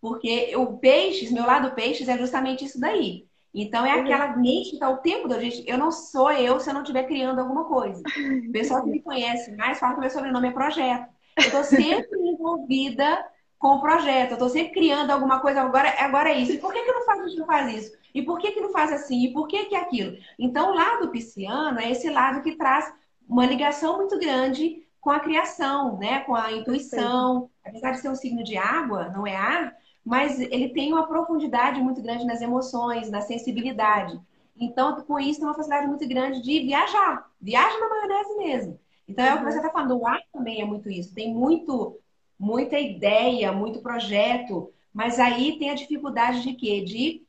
[0.00, 3.26] Porque o peixes, meu lado peixes é justamente isso daí.
[3.54, 4.02] Então é uhum.
[4.02, 5.62] aquela mente que está o tempo do gente.
[5.66, 8.02] Eu não sou eu se eu não estiver criando alguma coisa.
[8.48, 11.08] O pessoal que me conhece mais fala que meu sobrenome é projeto.
[11.36, 13.24] Eu estou sempre envolvida
[13.58, 14.30] com o projeto.
[14.30, 16.52] Eu estou sempre criando alguma coisa, agora, agora é isso.
[16.52, 17.96] E por que, que não faz, a gente não faz isso?
[18.12, 19.24] E por que, que não faz assim?
[19.24, 20.16] E por que, que é aquilo?
[20.38, 22.92] Então, o lado pisciano é esse lado que traz
[23.28, 26.20] uma ligação muito grande com a criação, né?
[26.20, 27.48] com a intuição.
[27.64, 31.80] Apesar de ser um signo de água, não é ar, mas ele tem uma profundidade
[31.80, 34.20] muito grande nas emoções, na sensibilidade.
[34.56, 37.30] Então, com isso, tem uma facilidade muito grande de viajar.
[37.40, 38.80] Viaja na maionese mesmo.
[39.08, 39.98] Então, é o que você está falando.
[39.98, 41.14] O ar também é muito isso.
[41.14, 41.98] Tem muito
[42.38, 46.82] muita ideia, muito projeto, mas aí tem a dificuldade de quê?
[46.82, 47.22] De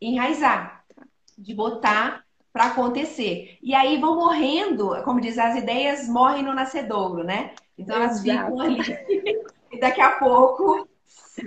[0.00, 0.84] enraizar,
[1.36, 3.58] de botar para acontecer.
[3.62, 7.54] E aí vão morrendo, como diz, as ideias morrem no nascedouro, né?
[7.76, 8.50] Então elas Exato.
[8.50, 8.78] ficam ali
[9.72, 10.88] e daqui a pouco,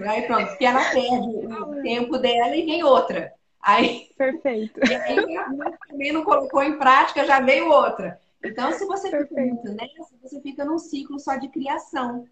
[0.06, 3.34] aí pronto, porque ela perde o tempo dela e vem outra.
[3.62, 4.80] Aí, Perfeito.
[4.90, 5.26] E aí
[5.90, 8.20] também não colocou em prática, já veio outra.
[8.44, 9.30] Então, se você Perfeito.
[9.30, 12.28] fica muito nessa, você fica num ciclo só de criação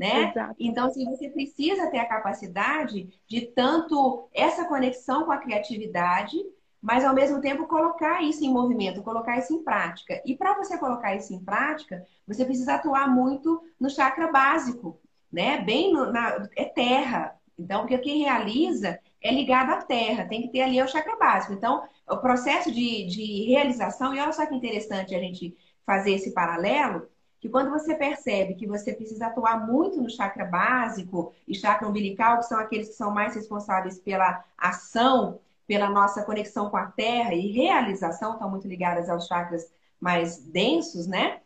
[0.00, 0.30] né?
[0.30, 0.54] Exato.
[0.58, 6.38] Então, assim, você precisa ter a capacidade de tanto essa conexão com a criatividade,
[6.80, 10.22] mas ao mesmo tempo colocar isso em movimento, colocar isso em prática.
[10.24, 14.98] E para você colocar isso em prática, você precisa atuar muito no chakra básico,
[15.32, 15.58] né?
[15.58, 17.36] Bem no, na é terra.
[17.58, 21.52] Então, porque quem realiza é ligado à terra, tem que ter ali o chakra básico.
[21.52, 26.32] Então, o processo de, de realização, e olha só que interessante a gente fazer esse
[26.32, 27.06] paralelo,
[27.38, 32.38] que quando você percebe que você precisa atuar muito no chakra básico e chakra umbilical,
[32.38, 37.34] que são aqueles que são mais responsáveis pela ação, pela nossa conexão com a terra
[37.34, 39.70] e realização, estão muito ligadas aos chakras
[40.00, 41.40] mais densos, né?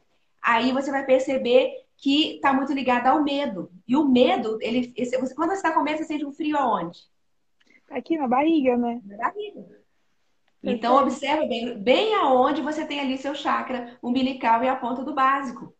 [0.45, 3.72] aí você vai perceber que está muito ligado ao medo.
[3.88, 6.55] E o medo, ele, esse, você, quando você está com medo, você sente um frio
[6.59, 7.00] aonde?
[7.90, 9.00] Aqui na barriga, né?
[9.07, 9.64] Na barriga.
[10.62, 15.14] Então, observa bem, bem aonde você tem ali seu chakra umbilical e a ponta do
[15.14, 15.74] básico.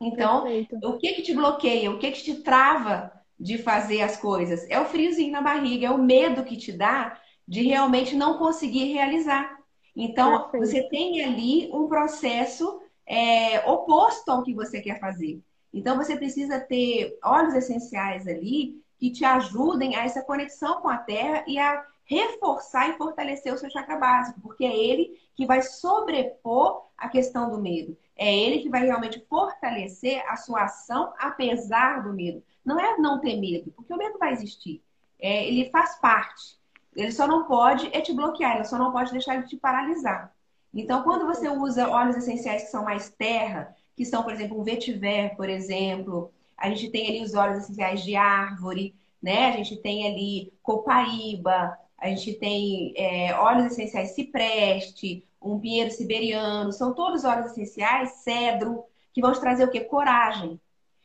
[0.00, 0.78] Então, Perfeito.
[0.82, 1.90] o que que te bloqueia?
[1.90, 4.66] O que que te trava de fazer as coisas?
[4.70, 8.90] É o friozinho na barriga, é o medo que te dá de realmente não conseguir
[8.90, 9.58] realizar.
[9.94, 10.66] Então, Perfeito.
[10.66, 15.42] você tem ali um processo é, oposto ao que você quer fazer.
[15.72, 20.96] Então, você precisa ter óleos essenciais ali que te ajudem a essa conexão com a
[20.98, 25.62] terra e a reforçar e fortalecer o seu chakra básico, porque é ele que vai
[25.62, 27.96] sobrepor a questão do medo.
[28.16, 32.42] É ele que vai realmente fortalecer a sua ação apesar do medo.
[32.64, 34.82] Não é não ter medo, porque o medo vai existir.
[35.20, 36.58] É, ele faz parte.
[36.96, 40.34] Ele só não pode é te bloquear, ele só não pode deixar ele te paralisar.
[40.74, 44.62] Então, quando você usa óleos essenciais que são mais terra, que são, por exemplo, um
[44.62, 49.48] vetiver, por exemplo, a gente tem ali os óleos essenciais de árvore, né?
[49.48, 56.72] A gente tem ali copaíba, a gente tem é, óleos essenciais cipreste, um pinheiro siberiano,
[56.72, 59.80] são todos óleos essenciais, cedro, que vão te trazer o quê?
[59.80, 60.60] Coragem.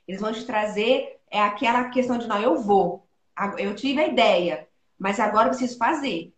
[0.08, 3.08] Eles vão te trazer é aquela questão de não, eu vou.
[3.58, 4.68] Eu tive a ideia,
[5.00, 6.32] mas agora eu preciso fazer.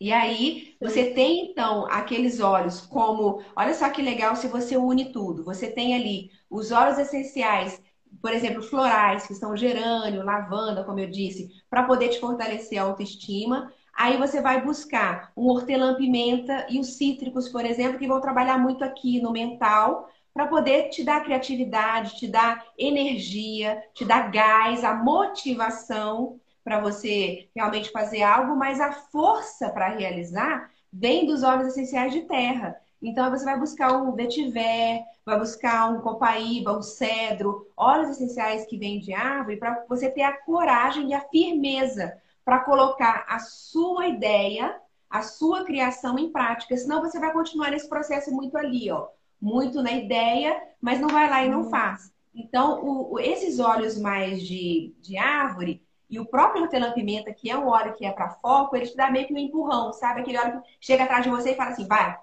[0.00, 5.12] E aí, você tem então aqueles óleos como, olha só que legal se você une
[5.12, 5.44] tudo.
[5.44, 7.80] Você tem ali os óleos essenciais,
[8.20, 12.82] por exemplo, florais, que são gerânio, lavanda, como eu disse, para poder te fortalecer a
[12.84, 13.72] autoestima.
[13.94, 18.84] Aí você vai buscar um hortelã-pimenta e os cítricos, por exemplo, que vão trabalhar muito
[18.84, 24.94] aqui no mental, para poder te dar criatividade, te dar energia, te dar gás, a
[24.94, 32.12] motivação para você realmente fazer algo, mas a força para realizar vem dos óleos essenciais
[32.12, 32.76] de terra.
[33.00, 38.76] Então você vai buscar um vetiver, vai buscar um copaíba, um cedro, óleos essenciais que
[38.76, 44.08] vêm de árvore, para você ter a coragem e a firmeza para colocar a sua
[44.08, 44.74] ideia,
[45.08, 46.76] a sua criação em prática.
[46.76, 49.06] Senão você vai continuar nesse processo muito ali, ó,
[49.40, 51.70] muito na ideia, mas não vai lá e não uhum.
[51.70, 52.12] faz.
[52.34, 57.68] Então, o, esses óleos mais de, de árvore, e o próprio hortelã-pimenta, que é um
[57.68, 60.20] óleo que é para foco, ele te dá meio que um empurrão, sabe?
[60.20, 62.16] Aquele óleo que chega atrás de você e fala assim, vai,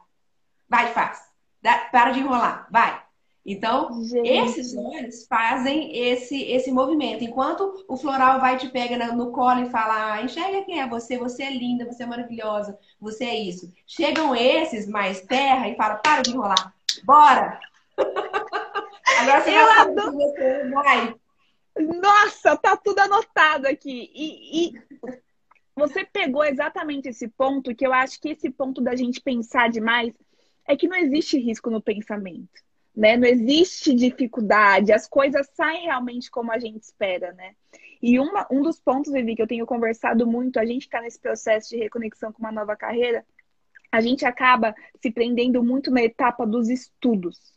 [0.69, 1.21] vai faz.
[1.61, 3.01] Dá, para de enrolar, vai.
[3.45, 4.29] Então, Gente.
[4.29, 7.25] esses óleos fazem esse, esse movimento.
[7.25, 11.17] Enquanto o floral vai te pega no colo e fala, ah, enxerga quem é você,
[11.17, 13.71] você é linda, você é maravilhosa, você é isso.
[13.85, 16.73] Chegam esses mais terra e fala, para de enrolar,
[17.03, 17.59] bora!
[19.19, 20.11] Agora você Eu vai adoro...
[20.13, 21.15] você, vai.
[21.77, 24.11] Nossa, tá tudo anotado aqui.
[24.13, 24.81] E, e,
[25.75, 30.13] você pegou exatamente esse ponto, que eu acho que esse ponto da gente pensar demais
[30.67, 32.61] é que não existe risco no pensamento,
[32.95, 33.17] né?
[33.17, 37.55] Não existe dificuldade, as coisas saem realmente como a gente espera, né?
[38.01, 41.19] E uma, um dos pontos, Vivi, que eu tenho conversado muito, a gente está nesse
[41.19, 43.25] processo de reconexão com uma nova carreira,
[43.91, 47.53] a gente acaba se prendendo muito na etapa dos estudos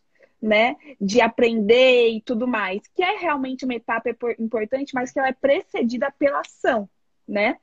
[0.46, 5.28] né, de aprender e tudo mais, que é realmente uma etapa importante, mas que ela
[5.28, 6.88] é precedida pela ação,
[7.26, 7.56] né?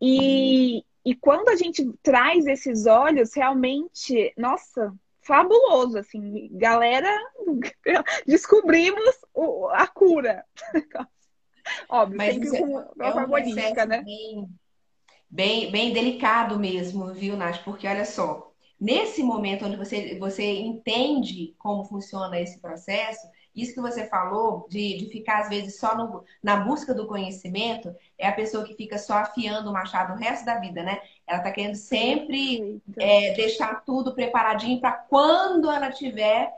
[0.00, 7.10] E, e quando a gente traz esses olhos, realmente, nossa, fabuloso, assim, galera,
[8.26, 10.44] descobrimos o, a cura.
[11.88, 14.02] Óbvio, mas sempre com é uma é um né?
[14.02, 14.48] Bem,
[15.30, 17.64] bem, bem delicado mesmo, viu, Nath?
[17.64, 23.80] Porque olha só, Nesse momento onde você, você entende como funciona esse processo, isso que
[23.80, 28.32] você falou de, de ficar, às vezes, só no, na busca do conhecimento, é a
[28.32, 31.00] pessoa que fica só afiando o machado o resto da vida, né?
[31.26, 36.52] Ela tá querendo sempre é, deixar tudo preparadinho para quando ela tiver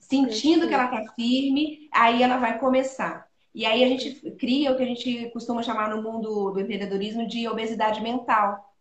[0.00, 3.30] sentindo que ela tá firme, aí ela vai começar.
[3.54, 7.26] E aí a gente cria o que a gente costuma chamar no mundo do empreendedorismo
[7.28, 8.74] de obesidade mental.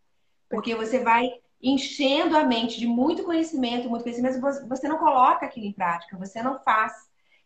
[0.50, 1.30] Porque você vai
[1.62, 6.41] enchendo a mente de muito conhecimento, muito conhecimento, você não coloca aquilo em prática, você
[6.41, 6.93] não faz.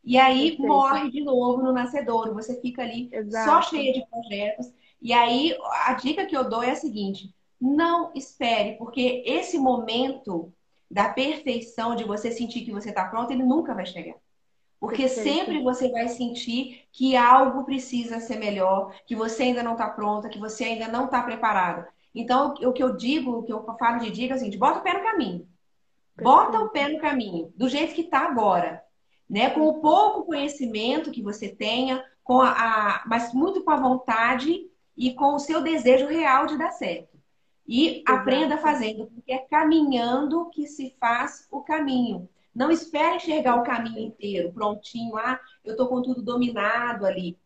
[0.04, 0.68] E aí Perfeito.
[0.68, 3.50] morre de novo no nascedouro, você fica ali Exato.
[3.50, 4.72] só cheia de projetos.
[5.02, 10.54] E aí a dica que eu dou é a seguinte: não espere, porque esse momento
[10.90, 14.16] da perfeição, de você sentir que você está pronto, ele nunca vai chegar.
[14.80, 15.24] Porque Perfeito.
[15.24, 20.30] sempre você vai sentir que algo precisa ser melhor, que você ainda não está pronta,
[20.30, 21.88] que você ainda não está preparada.
[22.16, 24.82] Então, o que eu digo, o que eu falo de dica é assim, bota o
[24.82, 25.48] pé no caminho.
[26.22, 28.82] Bota o pé no caminho, do jeito que está agora.
[29.30, 29.50] Né?
[29.50, 34.72] Com o pouco conhecimento que você tenha, com a, a, mas muito com a vontade
[34.96, 37.16] e com o seu desejo real de dar certo.
[37.68, 38.12] E Exato.
[38.12, 42.30] aprenda fazendo, porque é caminhando que se faz o caminho.
[42.54, 45.18] Não espera enxergar o caminho inteiro, prontinho.
[45.18, 47.38] Ah, eu estou com tudo dominado ali.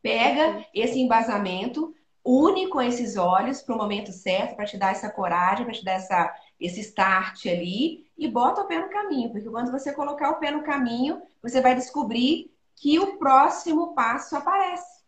[0.00, 1.92] Pega esse embasamento,
[2.30, 5.82] une com esses olhos para o momento certo, para te dar essa coragem, para te
[5.82, 10.28] dar essa, esse start ali e bota o pé no caminho, porque quando você colocar
[10.32, 14.98] o pé no caminho, você vai descobrir que o próximo passo aparece.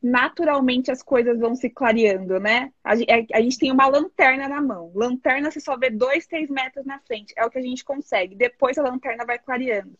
[0.00, 2.70] Naturalmente as coisas vão se clareando, né?
[2.84, 4.92] A, a, gente tem uma lanterna na mão.
[4.94, 7.32] Lanterna você só vê dois, três metros na frente.
[7.36, 8.36] É o que a gente consegue.
[8.36, 9.98] Depois a lanterna vai clareando.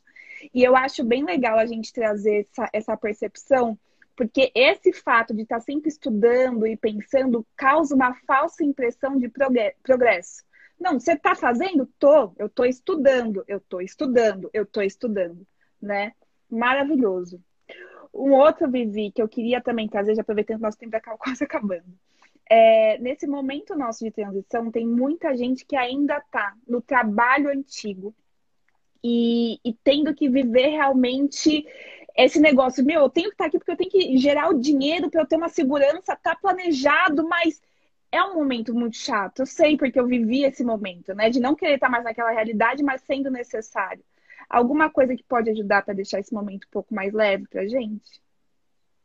[0.54, 3.76] E eu acho bem legal a gente trazer essa, essa percepção
[4.18, 9.30] porque esse fato de estar sempre estudando e pensando causa uma falsa impressão de
[9.80, 10.42] progresso.
[10.76, 11.88] Não, você está fazendo?
[12.00, 15.46] Tô, eu estou estudando, eu estou estudando, eu estou estudando,
[15.80, 16.14] né?
[16.50, 17.40] Maravilhoso.
[18.12, 21.44] Um outro, Vivi, que eu queria também trazer, já aproveitando que nosso tempo está quase
[21.44, 21.86] acabando.
[22.50, 28.12] É, nesse momento nosso de transição, tem muita gente que ainda está no trabalho antigo
[29.04, 31.64] e, e tendo que viver realmente
[32.24, 35.08] esse negócio, meu, eu tenho que estar aqui porque eu tenho que gerar o dinheiro
[35.08, 37.62] para eu ter uma segurança, tá planejado, mas
[38.10, 39.40] é um momento muito chato.
[39.40, 41.30] Eu sei porque eu vivi esse momento, né?
[41.30, 44.02] De não querer estar mais naquela realidade, mas sendo necessário.
[44.50, 48.20] Alguma coisa que pode ajudar para deixar esse momento um pouco mais leve para gente?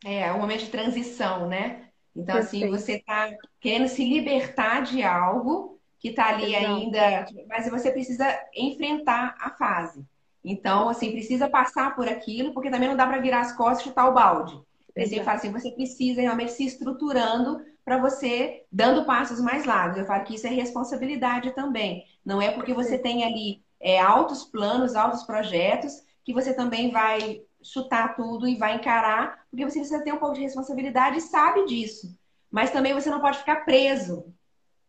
[0.04, 1.90] É, é um momento de transição, né?
[2.16, 2.76] Então, assim, Perfeito.
[2.76, 6.66] assim, você está querendo se libertar de algo que está ali Exato.
[6.66, 10.04] ainda, mas você precisa enfrentar a fase.
[10.44, 13.84] Então, assim, precisa passar por aquilo, porque também não dá para virar as costas e
[13.90, 14.60] chutar o balde.
[14.96, 19.98] Eu sempre falo assim, você precisa realmente se estruturando para você dando passos mais largos.
[19.98, 22.06] Eu falo que isso é responsabilidade também.
[22.24, 27.42] Não é porque você tem ali é, altos planos, altos projetos, que você também vai
[27.62, 31.66] chutar tudo e vai encarar, porque você precisa ter um pouco de responsabilidade e sabe
[31.66, 32.18] disso.
[32.52, 34.34] Mas também você não pode ficar preso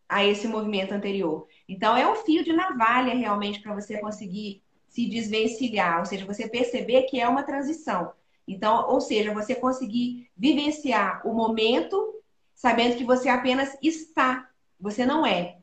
[0.07, 1.47] a esse movimento anterior.
[1.67, 4.61] Então, é um fio de navalha realmente para você conseguir
[4.95, 8.13] se desvencilhar, ou seja, você perceber que é uma transição.
[8.47, 12.13] Então, ou seja, você conseguir vivenciar o momento
[12.53, 15.57] sabendo que você apenas está, você não é.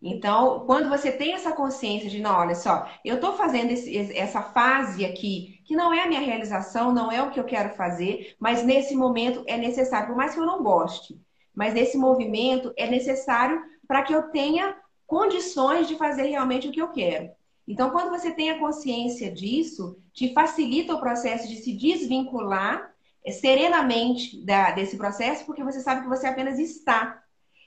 [0.00, 4.40] Então, quando você tem essa consciência de, não, olha só, eu estou fazendo esse, essa
[4.40, 8.36] fase aqui, que não é a minha realização, não é o que eu quero fazer,
[8.38, 11.20] mas nesse momento é necessário, por mais que eu não goste,
[11.52, 16.80] mas nesse movimento é necessário para que eu tenha condições de fazer realmente o que
[16.80, 17.30] eu quero.
[17.66, 22.94] Então, quando você tem a consciência disso, te facilita o processo de se desvincular
[23.24, 27.22] é, serenamente da, desse processo, porque você sabe que você apenas está.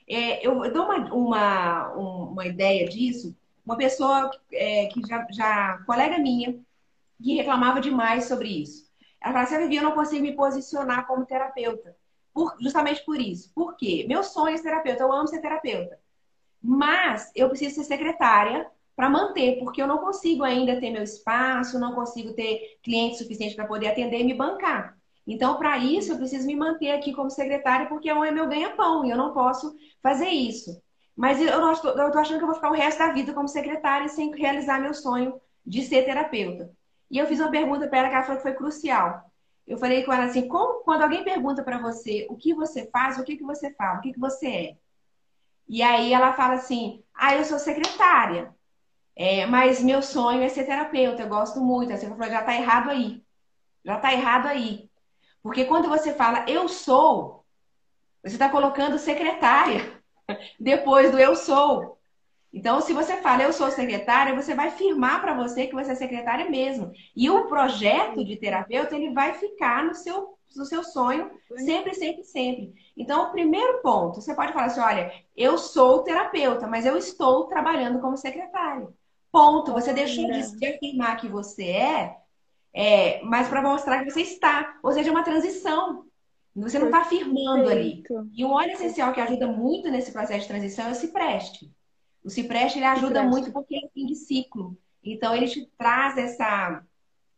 [0.08, 3.36] É, eu, eu, dou uma, uma, uma ideia disso.
[3.66, 6.58] Uma pessoa é, que já, já, colega minha,
[7.22, 8.90] que reclamava demais sobre isso.
[9.22, 11.96] Ela falava assim, Vivi, eu não consigo me posicionar como terapeuta.
[12.34, 13.52] Por, justamente por isso.
[13.54, 14.06] Por quê?
[14.08, 16.00] Meu sonho é ser terapeuta, eu amo ser terapeuta.
[16.62, 18.70] Mas eu preciso ser secretária
[19.00, 23.56] para manter, porque eu não consigo ainda ter meu espaço, não consigo ter cliente suficiente
[23.56, 24.94] para poder atender e me bancar.
[25.26, 29.10] Então, para isso, eu preciso me manter aqui como secretária, porque é meu ganha-pão e
[29.10, 29.74] eu não posso
[30.04, 30.84] fazer isso.
[31.16, 34.36] Mas eu estou achando que eu vou ficar o resto da vida como secretária sem
[34.36, 36.70] realizar meu sonho de ser terapeuta.
[37.10, 39.32] E eu fiz uma pergunta para ela que ela falou que foi crucial.
[39.66, 43.18] Eu falei com ela assim: como, quando alguém pergunta para você o que você faz,
[43.18, 44.78] o que, que você fala, o que, que você é?
[45.70, 48.54] E aí ela fala assim: ah, eu sou secretária.
[49.20, 51.92] É, mas meu sonho é ser terapeuta, eu gosto muito.
[51.92, 53.22] Assim, eu falei, já está errado aí.
[53.84, 54.90] Já está errado aí.
[55.44, 57.44] Porque quando você fala eu sou,
[58.24, 60.02] você está colocando secretária
[60.58, 62.00] depois do eu sou.
[62.54, 65.96] Então, se você fala eu sou secretária, você vai firmar para você que você é
[65.96, 66.90] secretária mesmo.
[67.14, 72.24] E o projeto de terapeuta, ele vai ficar no seu, no seu sonho sempre, sempre,
[72.24, 72.74] sempre.
[72.96, 77.48] Então, o primeiro ponto, você pode falar assim, olha, eu sou terapeuta, mas eu estou
[77.48, 78.88] trabalhando como secretária.
[79.32, 79.74] Ponto.
[79.74, 82.18] Você deixou de, afirmar que você é,
[82.74, 84.78] é mas para mostrar que você está.
[84.84, 86.06] Ou seja, é uma transição.
[86.56, 88.04] Você não está afirmando ali.
[88.34, 91.72] E um óleo essencial que ajuda muito nesse processo de transição é o cipreste.
[92.24, 93.30] O cipreste ele ajuda cipreste.
[93.30, 94.78] muito porque é fim de ciclo.
[95.04, 96.84] Então ele te traz essa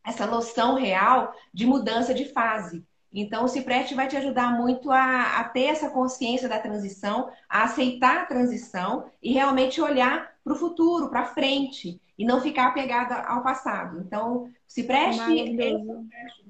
[0.04, 2.84] essa noção real de mudança de fase.
[3.12, 7.64] Então, o Cipreste vai te ajudar muito a, a, ter essa consciência da transição, a
[7.64, 13.16] aceitar a transição e realmente olhar para o futuro, para frente, e não ficar apegada
[13.16, 14.00] ao passado.
[14.00, 15.78] Então, o Cipreste é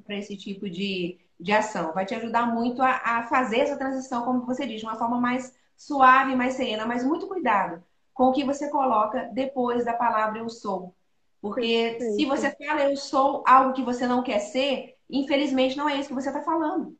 [0.05, 1.93] para esse tipo de, de ação.
[1.93, 5.21] Vai te ajudar muito a, a fazer essa transição, como você diz, de uma forma
[5.21, 7.83] mais suave, mais serena, mas muito cuidado
[8.15, 10.95] com o que você coloca depois da palavra eu sou.
[11.41, 12.15] Porque Perfeito.
[12.15, 16.09] se você fala eu sou algo que você não quer ser, infelizmente não é isso
[16.09, 16.97] que você está falando,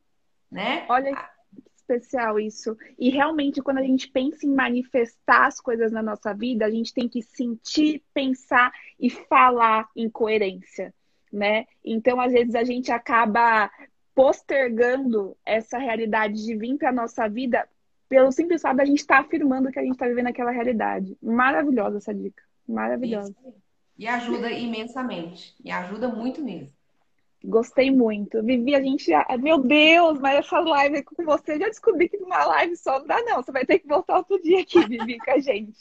[0.51, 0.85] né?
[0.87, 1.11] Olha,
[1.75, 2.77] especial isso.
[2.97, 6.93] E realmente, quando a gente pensa em manifestar as coisas na nossa vida, a gente
[6.93, 10.93] tem que sentir, pensar e falar em coerência,
[11.31, 11.65] né?
[11.83, 13.69] Então, às vezes, a gente acaba
[14.15, 17.67] postergando essa realidade de vir para a nossa vida
[18.07, 21.17] pelo simples fato da gente estar tá afirmando que a gente está vivendo aquela realidade.
[21.21, 22.43] Maravilhosa essa dica.
[22.67, 23.35] Maravilhosa.
[23.97, 25.55] E ajuda imensamente.
[25.63, 26.71] E ajuda muito mesmo.
[27.43, 28.41] Gostei muito.
[28.41, 29.11] Vivi, a gente.
[29.39, 33.21] Meu Deus, mas essa live com você, já descobri que numa live só não dá,
[33.23, 33.43] não.
[33.43, 35.77] Você vai ter que voltar outro dia aqui, Vivi, com a gente.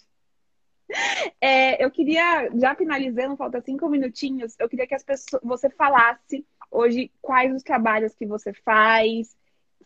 [1.40, 6.44] É, eu queria, já finalizando, falta cinco minutinhos, eu queria que as pessoas, você falasse
[6.70, 9.34] hoje quais os trabalhos que você faz.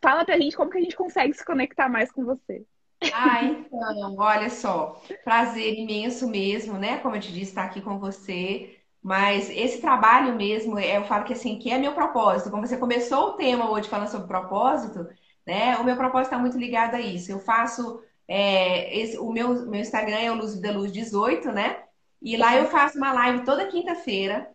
[0.02, 2.64] Fala pra gente como que a gente consegue se conectar mais com você.
[3.12, 6.98] Ah, então, olha só, prazer imenso mesmo, né?
[6.98, 8.75] Como eu te disse, estar aqui com você.
[9.06, 12.50] Mas esse trabalho mesmo, eu falo que assim, que é meu propósito.
[12.50, 15.06] Como você começou o tema hoje falando sobre propósito,
[15.46, 15.76] né?
[15.76, 17.30] O meu propósito está muito ligado a isso.
[17.30, 21.84] Eu faço é, esse, o meu, meu Instagram é o Luz da Luz 18, né?
[22.20, 24.50] E lá eu faço uma live toda quinta-feira,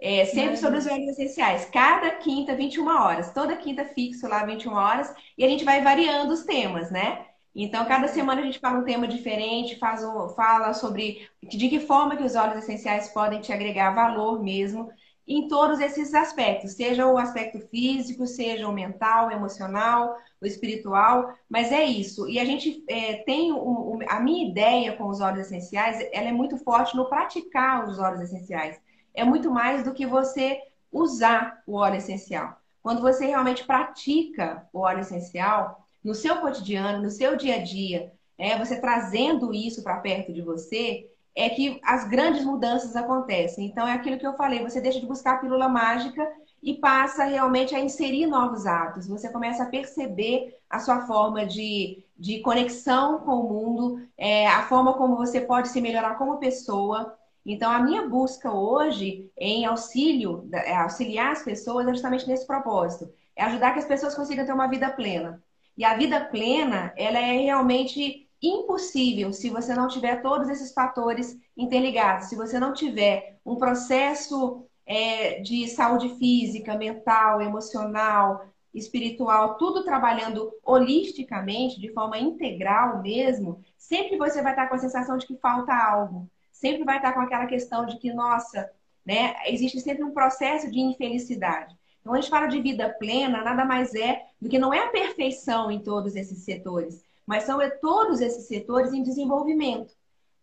[0.00, 1.66] é, sempre sobre os óleos essenciais.
[1.66, 3.32] Cada quinta, 21 horas.
[3.32, 5.14] Toda quinta fixo lá, 21 horas.
[5.38, 7.26] E a gente vai variando os temas, né?
[7.54, 11.78] Então, cada semana a gente fala um tema diferente, faz um, fala sobre de que
[11.78, 14.90] forma que os óleos essenciais podem te agregar valor mesmo
[15.26, 21.34] em todos esses aspectos, seja o aspecto físico, seja o mental, o emocional, o espiritual,
[21.48, 22.28] mas é isso.
[22.28, 26.28] E a gente é, tem um, um, a minha ideia com os óleos essenciais, ela
[26.28, 28.78] é muito forte no praticar os óleos essenciais.
[29.14, 30.58] É muito mais do que você
[30.92, 32.58] usar o óleo essencial.
[32.82, 38.12] Quando você realmente pratica o óleo essencial, no seu cotidiano, no seu dia a dia,
[38.36, 43.66] é, você trazendo isso para perto de você, é que as grandes mudanças acontecem.
[43.66, 46.30] Então, é aquilo que eu falei: você deixa de buscar a pílula mágica
[46.62, 49.08] e passa realmente a inserir novos hábitos.
[49.08, 54.62] Você começa a perceber a sua forma de, de conexão com o mundo, é, a
[54.62, 57.16] forma como você pode se melhorar como pessoa.
[57.44, 63.12] Então, a minha busca hoje em auxílio, é, auxiliar as pessoas é justamente nesse propósito.
[63.36, 65.42] É ajudar que as pessoas consigam ter uma vida plena.
[65.76, 71.36] E a vida plena, ela é realmente impossível se você não tiver todos esses fatores
[71.56, 79.84] interligados, se você não tiver um processo é, de saúde física, mental, emocional, espiritual, tudo
[79.84, 85.36] trabalhando holisticamente, de forma integral mesmo, sempre você vai estar com a sensação de que
[85.38, 86.28] falta algo.
[86.52, 88.68] Sempre vai estar com aquela questão de que, nossa,
[89.06, 91.76] né, existe sempre um processo de infelicidade.
[92.04, 94.90] Então, a gente fala de vida plena, nada mais é do que não é a
[94.90, 99.94] perfeição em todos esses setores, mas são todos esses setores em desenvolvimento.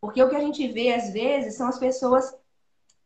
[0.02, 2.36] Porque o que a gente vê, às vezes, são as pessoas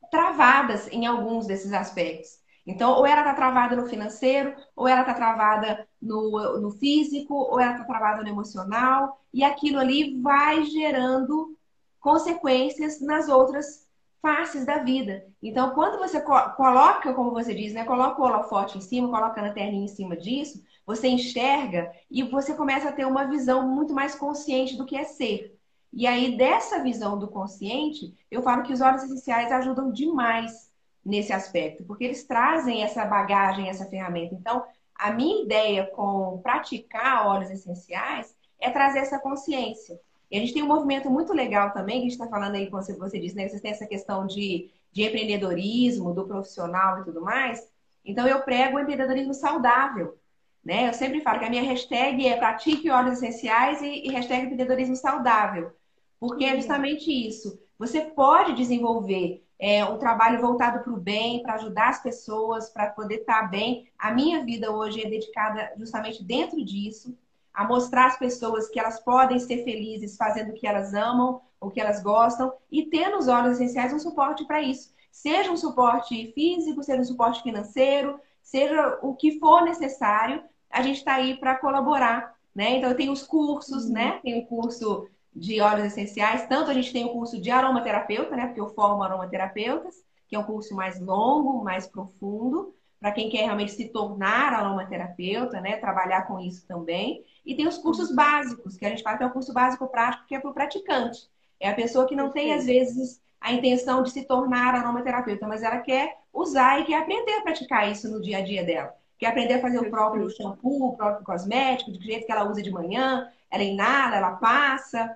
[0.09, 2.39] travadas em alguns desses aspectos.
[2.65, 7.59] Então, ou ela está travada no financeiro, ou ela está travada no, no físico, ou
[7.59, 11.57] ela está travada no emocional, e aquilo ali vai gerando
[11.99, 13.84] consequências nas outras
[14.25, 15.23] faces da vida.
[15.39, 19.43] Então, quando você coloca, como você diz, né, coloca o holofote em cima, coloca a
[19.43, 24.15] lanterninha em cima disso, você enxerga e você começa a ter uma visão muito mais
[24.15, 25.55] consciente do que é ser.
[25.93, 30.71] E aí, dessa visão do consciente, eu falo que os óleos essenciais ajudam demais
[31.05, 34.33] nesse aspecto, porque eles trazem essa bagagem, essa ferramenta.
[34.33, 34.65] Então,
[34.95, 39.99] a minha ideia com praticar óleos essenciais é trazer essa consciência.
[40.29, 42.69] E a gente tem um movimento muito legal também, que a gente está falando aí,
[42.69, 43.47] como você disse, né?
[43.47, 47.67] Vocês têm essa questão de, de empreendedorismo, do profissional e tudo mais.
[48.03, 50.17] Então, eu prego o empreendedorismo saudável.
[50.63, 50.89] Né?
[50.89, 54.95] Eu sempre falo que a minha hashtag é pratique óleos essenciais e, e hashtag empreendedorismo
[54.95, 55.71] saudável.
[56.19, 57.59] Porque é justamente isso.
[57.77, 62.87] Você pode desenvolver é, um trabalho voltado para o bem, para ajudar as pessoas, para
[62.87, 63.87] poder estar tá bem.
[63.97, 67.15] A minha vida hoje é dedicada justamente dentro disso
[67.55, 71.69] a mostrar às pessoas que elas podem ser felizes fazendo o que elas amam, o
[71.69, 74.93] que elas gostam, e ter nos óleos essenciais um suporte para isso.
[75.11, 80.97] Seja um suporte físico, seja um suporte financeiro, seja o que for necessário, a gente
[80.97, 82.35] está aí para colaborar.
[82.53, 82.77] Né?
[82.77, 83.93] Então, eu tenho os cursos, uhum.
[83.93, 84.19] né?
[84.23, 88.45] Tem o curso de óleos essenciais, tanto a gente tem o curso de aromaterapeuta, né?
[88.45, 89.95] Porque eu formo aromaterapeutas,
[90.27, 95.59] que é um curso mais longo, mais profundo, para quem quer realmente se tornar aromaterapeuta,
[95.59, 95.75] né?
[95.77, 97.23] Trabalhar com isso também.
[97.45, 100.25] E tem os cursos básicos, que a gente fala que é o curso básico prático,
[100.25, 101.29] que é para o praticante.
[101.59, 105.61] É a pessoa que não tem, às vezes, a intenção de se tornar aromaterapeuta, mas
[105.61, 108.93] ela quer usar e quer aprender a praticar isso no dia a dia dela.
[109.17, 112.61] Quer aprender a fazer o próprio shampoo, o próprio cosmético, do jeito que ela usa
[112.61, 115.15] de manhã, ela inala, ela passa.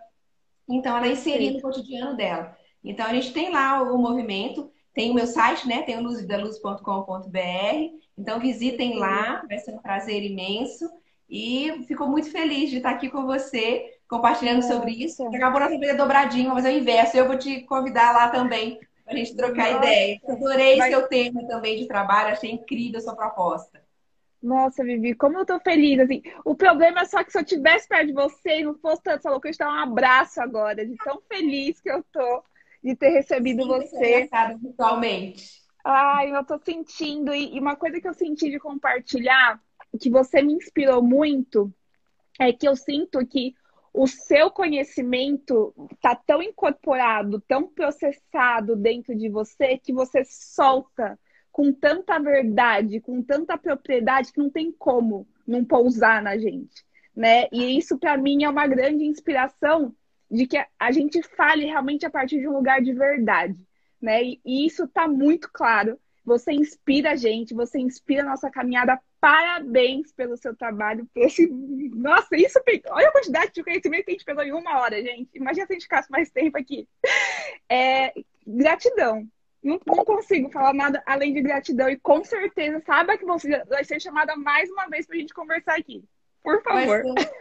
[0.67, 2.55] Então, ela inserir no cotidiano dela.
[2.84, 5.82] Então, a gente tem lá o movimento, tem o meu site, né?
[5.82, 7.99] Tem o luzvidaluz.com.br.
[8.17, 10.89] Então, visitem lá, vai ser um prazer imenso.
[11.30, 15.27] E fico muito feliz de estar aqui com você, compartilhando sobre isso.
[15.27, 17.15] Acabou nossa vida dobradinha, vou fazer o inverso.
[17.15, 19.86] Eu vou te convidar lá também para a gente trocar Nossa.
[19.86, 20.19] ideia.
[20.27, 20.89] Adorei Vai...
[20.89, 23.80] seu tema também de trabalho, achei incrível a sua proposta.
[24.41, 26.23] Nossa, Vivi, como eu tô feliz, assim.
[26.45, 29.17] O problema é só que se eu tivesse perto de você e não fosse tanto
[29.19, 32.43] essa loucura, eu te dar um abraço agora, de tão feliz que eu tô
[32.82, 34.30] de ter recebido Sim, você.
[34.61, 35.59] virtualmente.
[35.84, 37.34] Ai, eu tô sentindo.
[37.34, 39.61] E uma coisa que eu senti de compartilhar,
[39.97, 41.73] que você me inspirou muito,
[42.39, 43.55] é que eu sinto que
[43.93, 51.19] o seu conhecimento está tão incorporado, tão processado dentro de você, que você solta
[51.51, 56.85] com tanta verdade, com tanta propriedade, que não tem como não pousar na gente.
[57.15, 57.47] Né?
[57.51, 59.93] E isso, para mim, é uma grande inspiração
[60.29, 63.67] de que a gente fale realmente a partir de um lugar de verdade.
[64.01, 64.23] Né?
[64.45, 65.99] E isso está muito claro.
[66.23, 68.99] Você inspira a gente, você inspira a nossa caminhada.
[69.20, 71.07] Parabéns pelo seu trabalho.
[71.13, 71.47] Por esse...
[71.47, 72.59] Nossa, isso.
[72.91, 75.30] Olha a quantidade de conhecimento que a gente pegou em uma hora, gente.
[75.34, 76.88] Imagina se a gente ficasse mais tempo aqui.
[77.70, 78.13] É...
[78.47, 79.28] Gratidão.
[79.61, 81.89] Não, não, consigo falar nada além de gratidão.
[81.89, 85.34] E com certeza, saiba que você vai ser chamada mais uma vez para a gente
[85.34, 86.03] conversar aqui.
[86.41, 87.03] Por favor.
[87.03, 87.32] Vai ser,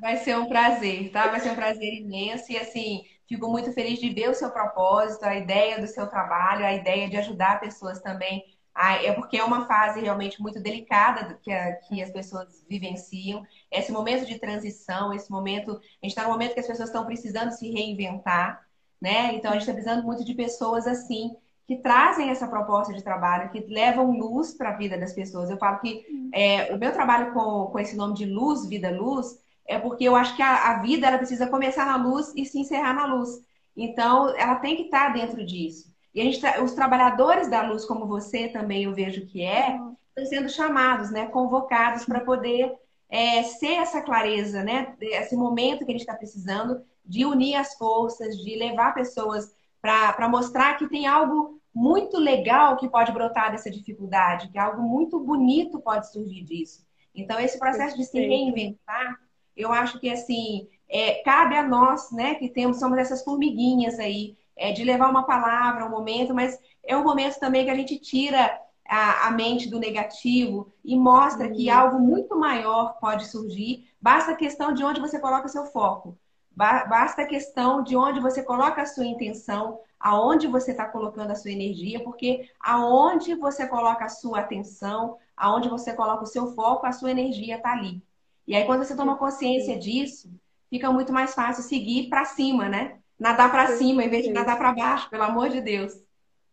[0.00, 1.28] vai ser um prazer, tá?
[1.28, 2.52] Vai ser um prazer imenso.
[2.52, 6.66] E assim, fico muito feliz de ver o seu propósito, a ideia do seu trabalho,
[6.66, 8.44] a ideia de ajudar pessoas também.
[8.80, 13.44] É porque é uma fase realmente muito delicada que, a, que as pessoas vivenciam.
[13.70, 15.72] Esse momento de transição, esse momento.
[15.72, 18.68] A gente está no momento que as pessoas estão precisando se reinventar
[19.00, 19.34] né?
[19.34, 23.50] Então a gente está precisando muito de pessoas assim que trazem essa proposta de trabalho,
[23.50, 25.50] que levam luz para a vida das pessoas.
[25.50, 29.38] Eu falo que é, o meu trabalho com, com esse nome de luz, vida luz,
[29.66, 32.58] é porque eu acho que a, a, vida ela precisa começar na luz e se
[32.58, 33.28] encerrar na luz.
[33.76, 35.87] Então ela tem que estar tá dentro disso.
[36.14, 39.78] E a gente, os trabalhadores da luz, como você também eu vejo que é,
[40.08, 42.72] estão sendo chamados, né, convocados para poder
[43.08, 47.74] é, ser essa clareza, né, esse momento que a gente está precisando de unir as
[47.74, 53.70] forças, de levar pessoas para mostrar que tem algo muito legal que pode brotar dessa
[53.70, 56.84] dificuldade, que algo muito bonito pode surgir disso.
[57.14, 59.18] Então, esse processo de se reinventar,
[59.56, 64.36] eu acho que assim, é, cabe a nós, né, que temos, somos essas formiguinhas aí,
[64.58, 67.98] é, de levar uma palavra, um momento, mas é um momento também que a gente
[67.98, 71.52] tira a, a mente do negativo e mostra uhum.
[71.52, 73.86] que algo muito maior pode surgir.
[74.00, 76.18] Basta a questão de onde você coloca seu foco.
[76.50, 81.36] Basta a questão de onde você coloca a sua intenção, aonde você está colocando a
[81.36, 86.84] sua energia, porque aonde você coloca a sua atenção, aonde você coloca o seu foco,
[86.84, 88.02] a sua energia está ali.
[88.44, 90.32] E aí, quando você toma consciência disso,
[90.68, 92.98] fica muito mais fácil seguir para cima, né?
[93.18, 95.92] Nadar para cima em vez de nadar para baixo, pelo amor de Deus.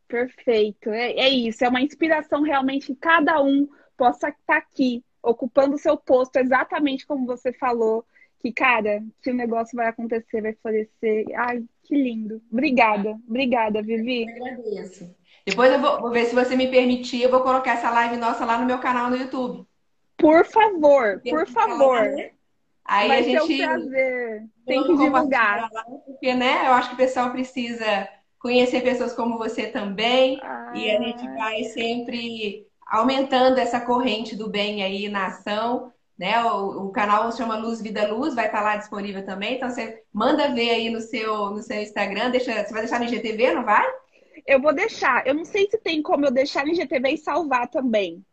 [0.07, 0.89] Perfeito.
[0.89, 1.63] É, é, isso.
[1.63, 6.37] É uma inspiração realmente que cada um possa estar tá aqui, ocupando o seu posto,
[6.37, 8.05] exatamente como você falou,
[8.39, 11.25] que, cara, que o negócio vai acontecer, vai florescer.
[11.35, 12.41] Ai, que lindo.
[12.51, 14.25] Obrigada, obrigada, Vivi.
[14.27, 15.15] Eu agradeço.
[15.45, 18.45] Depois eu vou, vou, ver se você me permitir, eu vou colocar essa live nossa
[18.45, 19.65] lá no meu canal no YouTube.
[20.17, 21.99] Por favor, por favor.
[22.85, 23.57] Aí vai a gente.
[23.57, 24.43] Ser um prazer.
[24.65, 25.69] Tem que divulgar.
[26.05, 28.07] Porque, né, eu acho que o pessoal precisa
[28.39, 30.39] conhecer pessoas como você também.
[30.43, 30.71] Ah.
[30.75, 35.91] E a gente vai sempre aumentando essa corrente do bem aí na ação.
[36.17, 36.41] Né?
[36.45, 39.55] O, o, canal se chama Luz Vida Luz, vai estar lá disponível também.
[39.55, 42.29] Então você manda ver aí no seu, no seu Instagram.
[42.29, 43.85] Deixa, você vai deixar no IGTV, não vai?
[44.45, 45.25] Eu vou deixar.
[45.25, 48.23] Eu não sei se tem como eu deixar no IGTV e salvar também.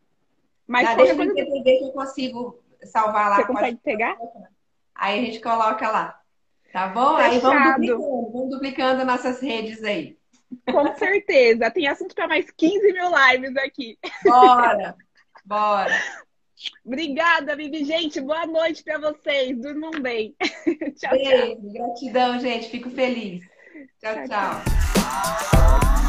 [0.65, 3.35] Mas ah, deixa no IGTV que eu consigo salvar lá.
[3.37, 4.17] Você consegue pegar?
[4.95, 6.19] Aí a gente coloca lá.
[6.71, 7.17] Tá bom?
[7.17, 7.31] Fechado.
[7.31, 10.17] Aí vamos duplicando, vamos duplicando nossas redes aí.
[10.71, 11.71] Com certeza.
[11.71, 13.97] Tem assunto para mais 15 mil lives aqui.
[14.23, 14.95] Bora!
[15.45, 15.93] Bora!
[16.85, 17.83] Obrigada, Vivi.
[17.83, 19.59] Gente, boa noite para vocês.
[19.59, 20.35] Durmam bem.
[20.97, 21.55] tchau, Beijo.
[21.55, 21.73] tchau.
[21.73, 22.69] Gratidão, gente.
[22.69, 23.43] Fico feliz.
[23.99, 24.15] tchau.
[24.15, 24.27] tchau.
[24.27, 26.02] tchau.